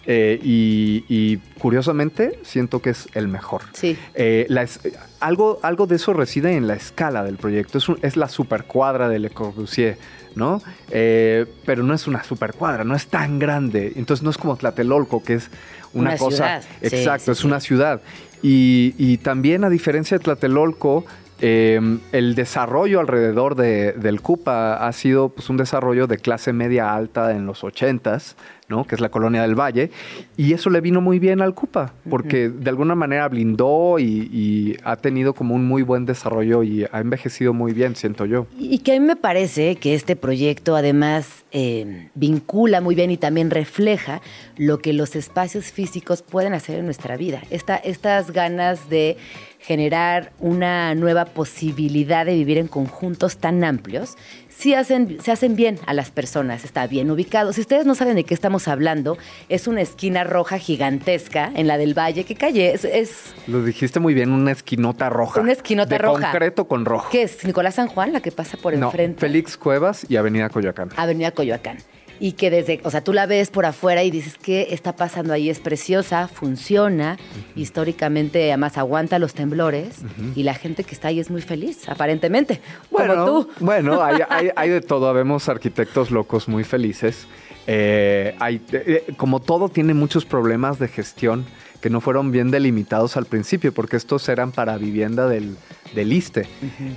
[0.07, 3.61] eh, y, y curiosamente siento que es el mejor.
[3.73, 3.95] Sí.
[4.15, 4.79] Eh, la es-
[5.19, 7.77] algo, algo de eso reside en la escala del proyecto.
[7.77, 9.97] Es, un- es la supercuadra de Le Corbusier,
[10.35, 10.59] ¿no?
[10.91, 13.93] Eh, pero no es una supercuadra, no es tan grande.
[13.95, 15.49] Entonces no es como Tlatelolco, que es
[15.93, 16.61] una, Una cosa.
[16.61, 16.63] ciudad.
[16.81, 18.01] Exacto, sí, es una ciudad.
[18.47, 21.03] Y, también, a diferencia de Tlatelolco,
[21.41, 21.79] eh,
[22.11, 27.31] el desarrollo alrededor de- del CUPA ha sido pues, un desarrollo de clase media alta
[27.31, 28.35] en los 80s,
[28.67, 28.85] ¿no?
[28.85, 29.91] que es la colonia del Valle,
[30.37, 34.77] y eso le vino muy bien al CUPA, porque de alguna manera blindó y, y
[34.83, 38.47] ha tenido como un muy buen desarrollo y ha envejecido muy bien, siento yo.
[38.57, 43.17] Y que a mí me parece que este proyecto además eh, vincula muy bien y
[43.17, 44.21] también refleja
[44.57, 47.41] lo que los espacios físicos pueden hacer en nuestra vida.
[47.49, 49.17] Esta, estas ganas de
[49.59, 54.15] generar una nueva posibilidad de vivir en conjuntos tan amplios,
[54.57, 57.53] sí hacen, se hacen bien a las personas, está bien ubicado.
[57.53, 59.17] Si ustedes no saben de qué estamos hablando,
[59.49, 62.23] es una esquina roja gigantesca en la del Valle.
[62.23, 62.73] ¿Qué calle?
[62.73, 65.41] Es, es Lo dijiste muy bien, una esquinota roja.
[65.41, 66.31] Una esquinota de roja.
[66.31, 67.09] concreto con rojo.
[67.11, 67.43] ¿Qué es?
[67.45, 69.19] Nicolás San Juan, la que pasa por No, enfrente.
[69.19, 70.89] Félix Cuevas y Avenida Coyoacán.
[70.95, 71.77] Avenida Coyoacán.
[72.19, 75.33] Y que desde, o sea, tú la ves por afuera y dices, ¿qué está pasando
[75.33, 75.49] ahí?
[75.49, 77.17] Es preciosa, funciona,
[77.55, 79.97] históricamente además aguanta los temblores
[80.35, 82.61] y la gente que está ahí es muy feliz, aparentemente,
[82.91, 83.49] Bueno, como tú.
[83.59, 85.07] bueno hay, hay- hay de todo.
[85.09, 87.27] Habemos arquitectos locos muy felices.
[87.67, 91.45] Eh, hay, eh, como todo, tiene muchos problemas de gestión
[91.81, 95.55] que no fueron bien delimitados al principio, porque estos eran para vivienda del,
[95.95, 96.45] del ISTE.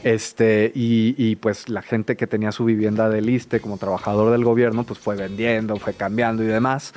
[0.04, 4.44] este, y, y, pues la gente que tenía su vivienda del ISTE como trabajador del
[4.44, 6.92] gobierno, pues fue vendiendo, fue cambiando y demás.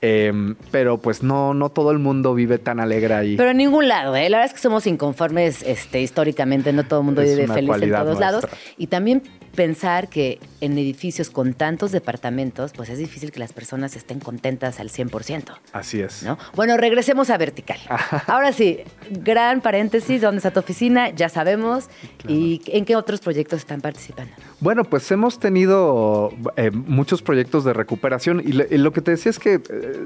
[0.00, 3.36] Em, pero pues no, no todo el mundo vive tan alegre ahí.
[3.38, 4.28] Pero en ningún lado, ¿eh?
[4.28, 7.70] La verdad es que somos inconformes este, históricamente, no todo el mundo Es vive feliz
[7.80, 8.20] en todos nuestra.
[8.20, 8.44] lados.
[8.76, 9.22] Y también
[9.54, 14.80] pensar que en edificios con tantos departamentos, pues es difícil que las personas estén contentas
[14.80, 15.54] al 100%.
[15.72, 16.22] Así es.
[16.22, 16.38] ¿no?
[16.54, 17.78] Bueno, regresemos a Vertical.
[18.26, 21.10] Ahora sí, gran paréntesis, ¿dónde está tu oficina?
[21.10, 21.88] Ya sabemos.
[22.28, 24.32] ¿Y en qué otros proyectos están participando?
[24.60, 29.10] Bueno, pues hemos tenido eh, muchos proyectos de recuperación y, le- y lo que te
[29.12, 29.60] decía es que eh,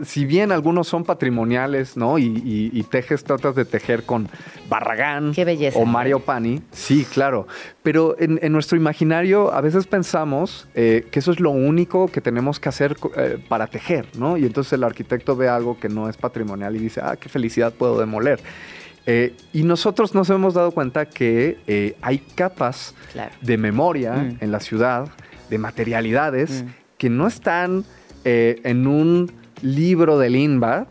[0.05, 2.19] si bien algunos son patrimoniales, ¿no?
[2.19, 4.29] Y, y- y tejes, tratas de tejer con
[4.69, 5.79] Barragán Qué belleza.
[5.79, 7.47] o Mario Pani, sí, claro.
[7.89, 12.21] Pero en, en nuestro imaginario a veces pensamos eh, que eso es lo único que
[12.21, 14.37] tenemos que hacer eh, para tejer, ¿no?
[14.37, 17.73] Y entonces el arquitecto ve algo que no es patrimonial y dice, ah, qué felicidad
[17.73, 18.41] puedo demoler.
[19.07, 23.31] Eh, y nosotros nos hemos dado cuenta que hay capas Claro.
[23.41, 24.37] de memoria Mm.
[24.43, 25.09] en la ciudad,
[25.49, 26.69] de materialidades Mm.
[26.99, 27.85] que no están
[28.25, 29.33] en un
[29.63, 30.89] libro del INBA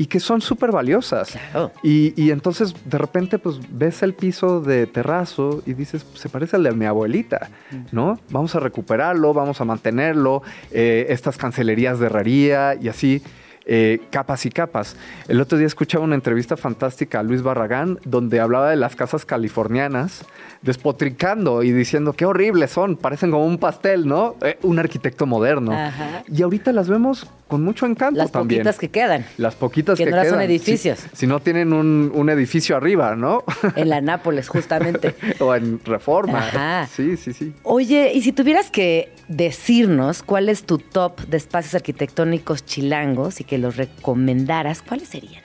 [0.00, 1.32] y que son súper valiosas.
[1.32, 1.72] Claro.
[1.82, 6.56] Y, y entonces de repente pues ves el piso de terrazo y dices, se parece
[6.56, 7.50] al de mi abuelita,
[7.92, 8.18] ¿no?
[8.30, 13.22] Vamos a recuperarlo, vamos a mantenerlo, eh, estas cancelerías de herrería y así.
[13.66, 14.96] Eh, capas y capas.
[15.28, 19.24] El otro día escuchaba una entrevista fantástica a Luis Barragán donde hablaba de las casas
[19.24, 20.24] californianas
[20.62, 24.36] despotricando y diciendo qué horribles son, parecen como un pastel, ¿no?
[24.42, 25.72] Eh, un arquitecto moderno.
[25.72, 26.22] Ajá.
[26.28, 28.60] Y ahorita las vemos con mucho encanto Las también.
[28.60, 29.24] poquitas que quedan.
[29.36, 30.98] Las poquitas Que que, no las son edificios.
[30.98, 33.44] Si, si no tienen un, un edificio arriba, ¿no?
[33.76, 35.14] En la Nápoles, justamente.
[35.40, 36.38] o en Reforma.
[36.38, 36.88] Ajá.
[36.92, 37.52] Sí, sí, sí.
[37.62, 43.44] Oye, y si tuvieras que decirnos cuál es tu top de espacios arquitectónicos chilangos y
[43.44, 45.42] que los recomendaras, ¿cuáles serían?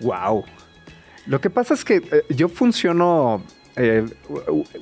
[0.00, 0.44] Wow.
[1.26, 3.42] Lo que pasa es que eh, yo funciono.
[3.74, 4.04] eh,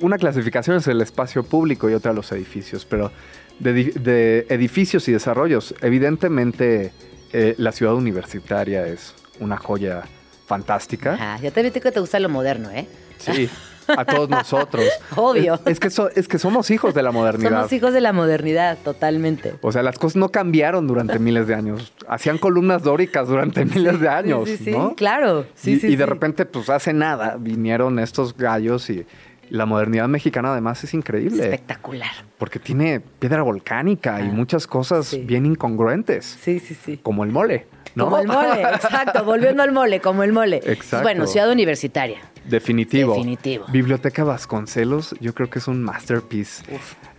[0.01, 3.11] una clasificación es el espacio público y otra los edificios, pero
[3.59, 6.91] de, di- de edificios y desarrollos, evidentemente
[7.31, 10.03] eh, la ciudad universitaria es una joya
[10.45, 11.17] fantástica.
[11.19, 12.85] Ah, ya te vi que te gusta lo moderno, ¿eh?
[13.17, 13.49] Sí,
[13.87, 14.85] a todos nosotros.
[15.15, 15.55] Obvio.
[15.55, 17.49] Es, es que so- es que somos hijos de la modernidad.
[17.51, 19.53] Somos hijos de la modernidad, totalmente.
[19.61, 21.93] O sea, las cosas no cambiaron durante miles de años.
[22.07, 24.95] Hacían columnas dóricas durante miles de años, sí, sí, ¿no?
[24.95, 25.45] claro.
[25.55, 26.09] Sí, y, sí, y de sí.
[26.09, 29.05] repente, pues hace nada, vinieron estos gallos y
[29.49, 31.43] la modernidad mexicana además es increíble.
[31.43, 32.11] Espectacular.
[32.37, 35.19] Porque tiene piedra volcánica y muchas cosas sí.
[35.21, 36.37] bien incongruentes.
[36.41, 36.99] Sí, sí, sí.
[37.01, 38.05] Como el mole, ¿no?
[38.05, 39.23] Como el mole, exacto.
[39.23, 40.61] Volviendo al mole, como el mole.
[40.65, 41.03] Exacto.
[41.03, 42.19] Bueno, ciudad universitaria.
[42.45, 43.13] Definitivo.
[43.13, 43.65] Definitivo.
[43.69, 46.63] Biblioteca Vasconcelos, yo creo que es un masterpiece.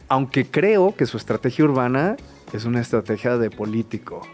[0.09, 2.16] Aunque creo que su estrategia urbana
[2.53, 4.27] es una estrategia de político.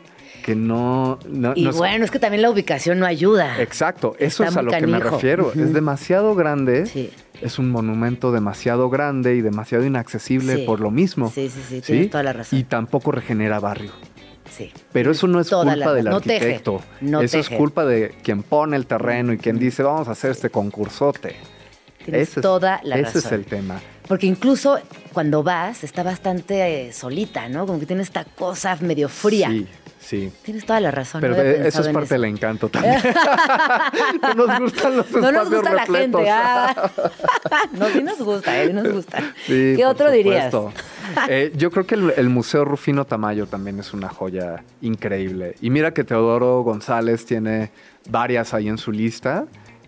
[0.44, 1.20] Que no.
[1.28, 3.62] no- Y no bueno, es que también la ubicación no ayuda.
[3.62, 5.52] Exacto, eso Está es a lo que me refiero.
[5.54, 6.86] Es demasiado grande.
[6.86, 7.10] Sí.
[7.40, 10.62] Es un monumento demasiado grande y demasiado inaccesible Sí.
[10.66, 11.30] por lo mismo.
[11.32, 12.58] Sí, sí, sí, tienes toda la razón.
[12.58, 13.92] Y tampoco regenera barrio.
[14.56, 14.70] Sí.
[14.92, 16.82] Pero eso no es Toda la culpa del teje, arquitecto.
[17.00, 17.54] no eso teje.
[17.54, 21.36] es culpa de quien pone el terreno y quien dice, vamos a hacer este concursote.
[22.04, 23.80] Tienes Ese es- toda la Ese es el tema.
[24.08, 24.78] Porque incluso
[25.12, 27.66] cuando vas, está bastante eh, solita, ¿no?
[27.66, 29.48] Como que tiene esta cosa medio fría.
[29.50, 29.66] Sí,
[30.00, 30.32] sí.
[30.42, 31.20] Tienes toda la razón.
[31.20, 33.00] Pero no eh, eso es parte del encanto también.
[34.36, 36.30] no nos gustan los No nos gusta la gente.
[36.30, 36.90] ah.
[37.72, 39.18] no, sí nos gusta, eh, sí nos gusta.
[39.46, 40.54] Sí, ¿Qué otro dirías?
[41.28, 45.56] Eh, yo creo que el, el Museo Rufino Tamayo también es una joya increíble.
[45.60, 47.70] Y mira que Teodoro González tiene
[48.08, 49.46] varias ahí en su lista,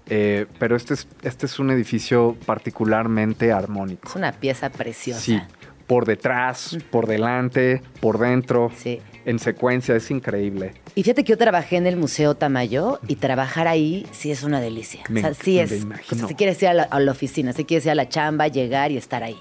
[0.08, 4.08] eh, pero este es, este es un edificio particularmente armónico.
[4.08, 5.20] Es una pieza preciosa.
[5.20, 5.40] Sí,
[5.86, 9.00] por detrás, por delante, por dentro, Sí.
[9.24, 10.74] en secuencia, es increíble.
[10.94, 14.60] Y fíjate que yo trabajé en el Museo Tamayo y trabajar ahí sí es una
[14.60, 15.02] delicia.
[15.08, 15.56] Me o sea, enc- sí
[15.86, 16.12] me es.
[16.12, 18.08] o sea, si quieres ir a la, a la oficina, si quieres ir a la
[18.08, 19.36] chamba, llegar y estar ahí.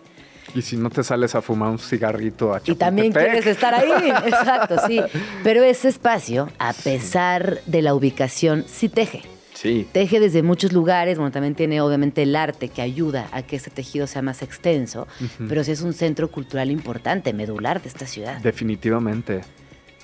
[0.55, 3.89] Y si no te sales a fumar un cigarrito a Y también quieres estar ahí.
[4.25, 5.01] Exacto, sí.
[5.43, 9.23] Pero ese espacio, a pesar de la ubicación, sí teje.
[9.53, 13.55] Sí, Teje desde muchos lugares, bueno, también tiene obviamente el arte que ayuda a que
[13.55, 15.07] este tejido sea más extenso,
[15.47, 18.39] pero sí es un centro cultural importante, medular de esta ciudad.
[18.41, 19.41] definitivamente.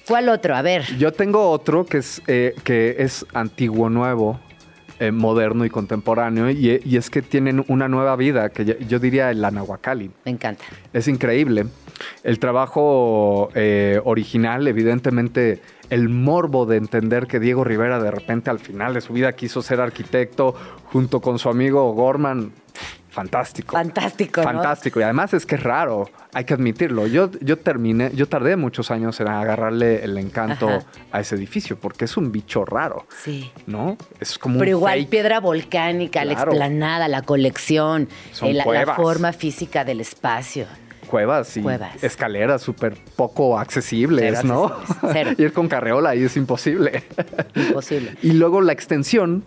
[0.08, 0.56] ¿Cuál otro?
[0.56, 0.84] A ver.
[0.98, 4.40] Yo tengo otro que es, eh, que es antiguo nuevo,
[5.00, 8.98] eh, moderno y contemporáneo, y, y es que tienen una nueva vida, que yo, yo
[9.00, 10.10] diría el Anahuacalli.
[10.26, 10.64] Me encanta.
[10.94, 11.66] Es increíble.
[12.24, 18.60] El trabajo eh, original, evidentemente, el morbo de entender que Diego Rivera de repente al
[18.60, 20.56] final de su vida quiso ser arquitecto
[20.86, 22.52] junto con su amigo Gorman,
[23.10, 23.74] fantástico.
[23.74, 24.48] Fantástico, ¿no?
[24.48, 24.99] Fantástico.
[24.99, 27.07] Y además es que es raro, hay que admitirlo.
[27.07, 30.86] Yo, yo terminé, yo tardé muchos años en agarrarle el encanto Ajá.
[31.11, 33.52] a ese edificio, porque es un bicho raro, Sí.
[33.68, 33.98] ¿no?
[34.20, 35.10] Es como Pero un igual, fake.
[35.10, 38.07] piedra volcánica, la explanada, la colección,
[38.44, 40.66] eh, la, forma física del espacio.
[41.10, 42.03] Cuevas y Cuevas.
[42.03, 44.65] escaleras súper poco accesibles, Cero ¿no?
[44.65, 45.31] accesibles, cero.
[45.38, 47.03] Ir con carreola ahí es imposible.
[47.56, 48.15] Imposible.
[48.22, 49.44] Y luego la extensión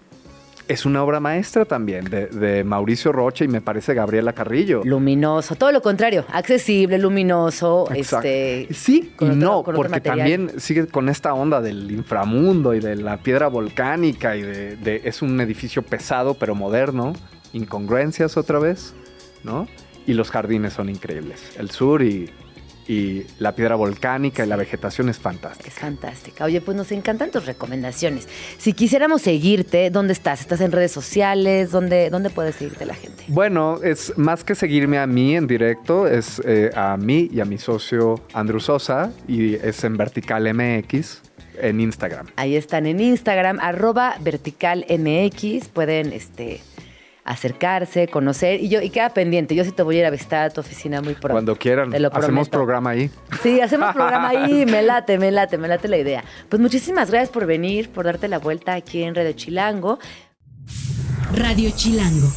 [0.68, 4.80] es una obra maestra también de, de Mauricio Rocha y me parece Gabriela Carrillo.
[4.84, 8.28] Luminoso, todo lo contrario, accesible, luminoso, Exacto.
[8.28, 8.72] este.
[8.72, 12.97] Sí y otro- no, con porque también sigue con esta onda del inframundo y de
[12.97, 17.12] la piedra volcánica y de, de- es un edificio pesado pero moderno,
[17.52, 18.94] incongruencias otra vez,
[19.44, 19.66] ¿no?
[20.07, 21.41] Y los jardines son increíbles.
[21.59, 22.31] El sur y,
[22.89, 25.69] y la piedra volcánica y la vegetación es fantástica.
[25.69, 26.45] Es fantástica.
[26.45, 28.29] Oye, pues nos encantan tus recomendaciones.
[28.59, 30.41] Si quisiéramos seguirte, ¿dónde estás?
[30.41, 31.70] ¿Estás en redes sociales?
[31.70, 33.24] ¿Dónde, dónde puede seguirte la gente?
[33.29, 37.45] Bueno, es más que seguirme a mí en directo, es eh, a mí y a
[37.45, 41.23] mi socio Andrew Sosa y es en Vertical MX
[41.61, 42.27] en Instagram.
[42.37, 45.69] Ahí están en Instagram, arroba verticalmx.
[45.69, 46.61] Pueden este,
[47.24, 48.61] acercarse, conocer.
[48.61, 49.55] Y yo y queda pendiente.
[49.55, 51.32] Yo sí te voy a ir a visitar a tu oficina muy pronto.
[51.35, 52.51] Cuando quieran, Te lo hacemos prometo.
[52.51, 53.11] programa ahí.
[53.43, 56.24] Sí, hacemos programa ahí, me late, me late, me late la idea.
[56.49, 59.99] Pues muchísimas gracias por venir, por darte la vuelta aquí en Radio Chilango.
[61.35, 62.28] Radio Chilango.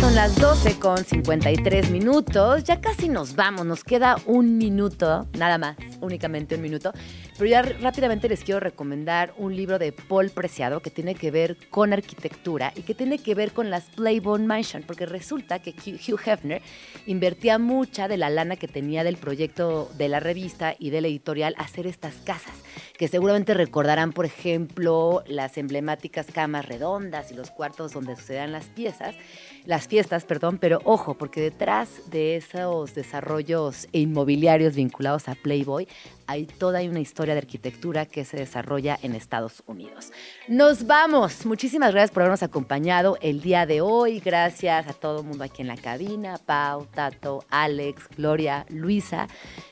[0.00, 2.64] Son las 12 con 53 minutos.
[2.64, 3.64] Ya casi nos vamos.
[3.64, 6.92] Nos queda un minuto, nada más, únicamente un minuto.
[7.36, 11.56] Pero ya rápidamente les quiero recomendar un libro de Paul Preciado que tiene que ver
[11.68, 14.84] con arquitectura y que tiene que ver con las Playboy Mansion.
[14.86, 16.62] Porque resulta que Hugh Hefner
[17.06, 21.56] invertía mucha de la lana que tenía del proyecto de la revista y del editorial
[21.58, 22.54] a hacer estas casas.
[22.96, 28.66] Que seguramente recordarán, por ejemplo, las emblemáticas camas redondas y los cuartos donde sucedían las
[28.66, 29.16] piezas
[29.64, 35.88] las fiestas, perdón, pero ojo, porque detrás de esos desarrollos inmobiliarios vinculados a Playboy
[36.26, 40.12] hay toda una historia de arquitectura que se desarrolla en Estados Unidos.
[40.48, 41.46] Nos vamos.
[41.46, 44.20] Muchísimas gracias por habernos acompañado el día de hoy.
[44.20, 49.28] Gracias a todo el mundo aquí en la cabina, Pau, Tato, Alex, Gloria, Luisa.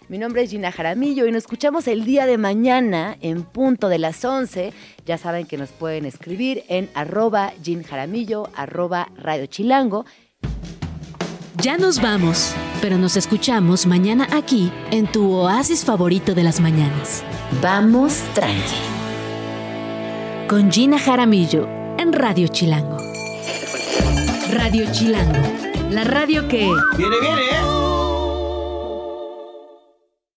[0.09, 3.99] Mi nombre es Gina Jaramillo y nos escuchamos el día de mañana en punto de
[3.99, 4.73] las 11.
[5.07, 7.85] Ya saben que nos pueden escribir en arroba Gin
[8.55, 9.49] arroba Radio.
[11.61, 17.23] Ya nos vamos, pero nos escuchamos mañana aquí en tu oasis favorito de las mañanas.
[17.61, 18.57] Vamos tranqui.
[20.49, 21.69] Con Gina Jaramillo
[21.99, 22.97] en Radio Chilango.
[24.51, 25.43] Radio Chilango,
[25.91, 26.71] la radio que...
[26.97, 27.82] Viene, viene, ¿eh?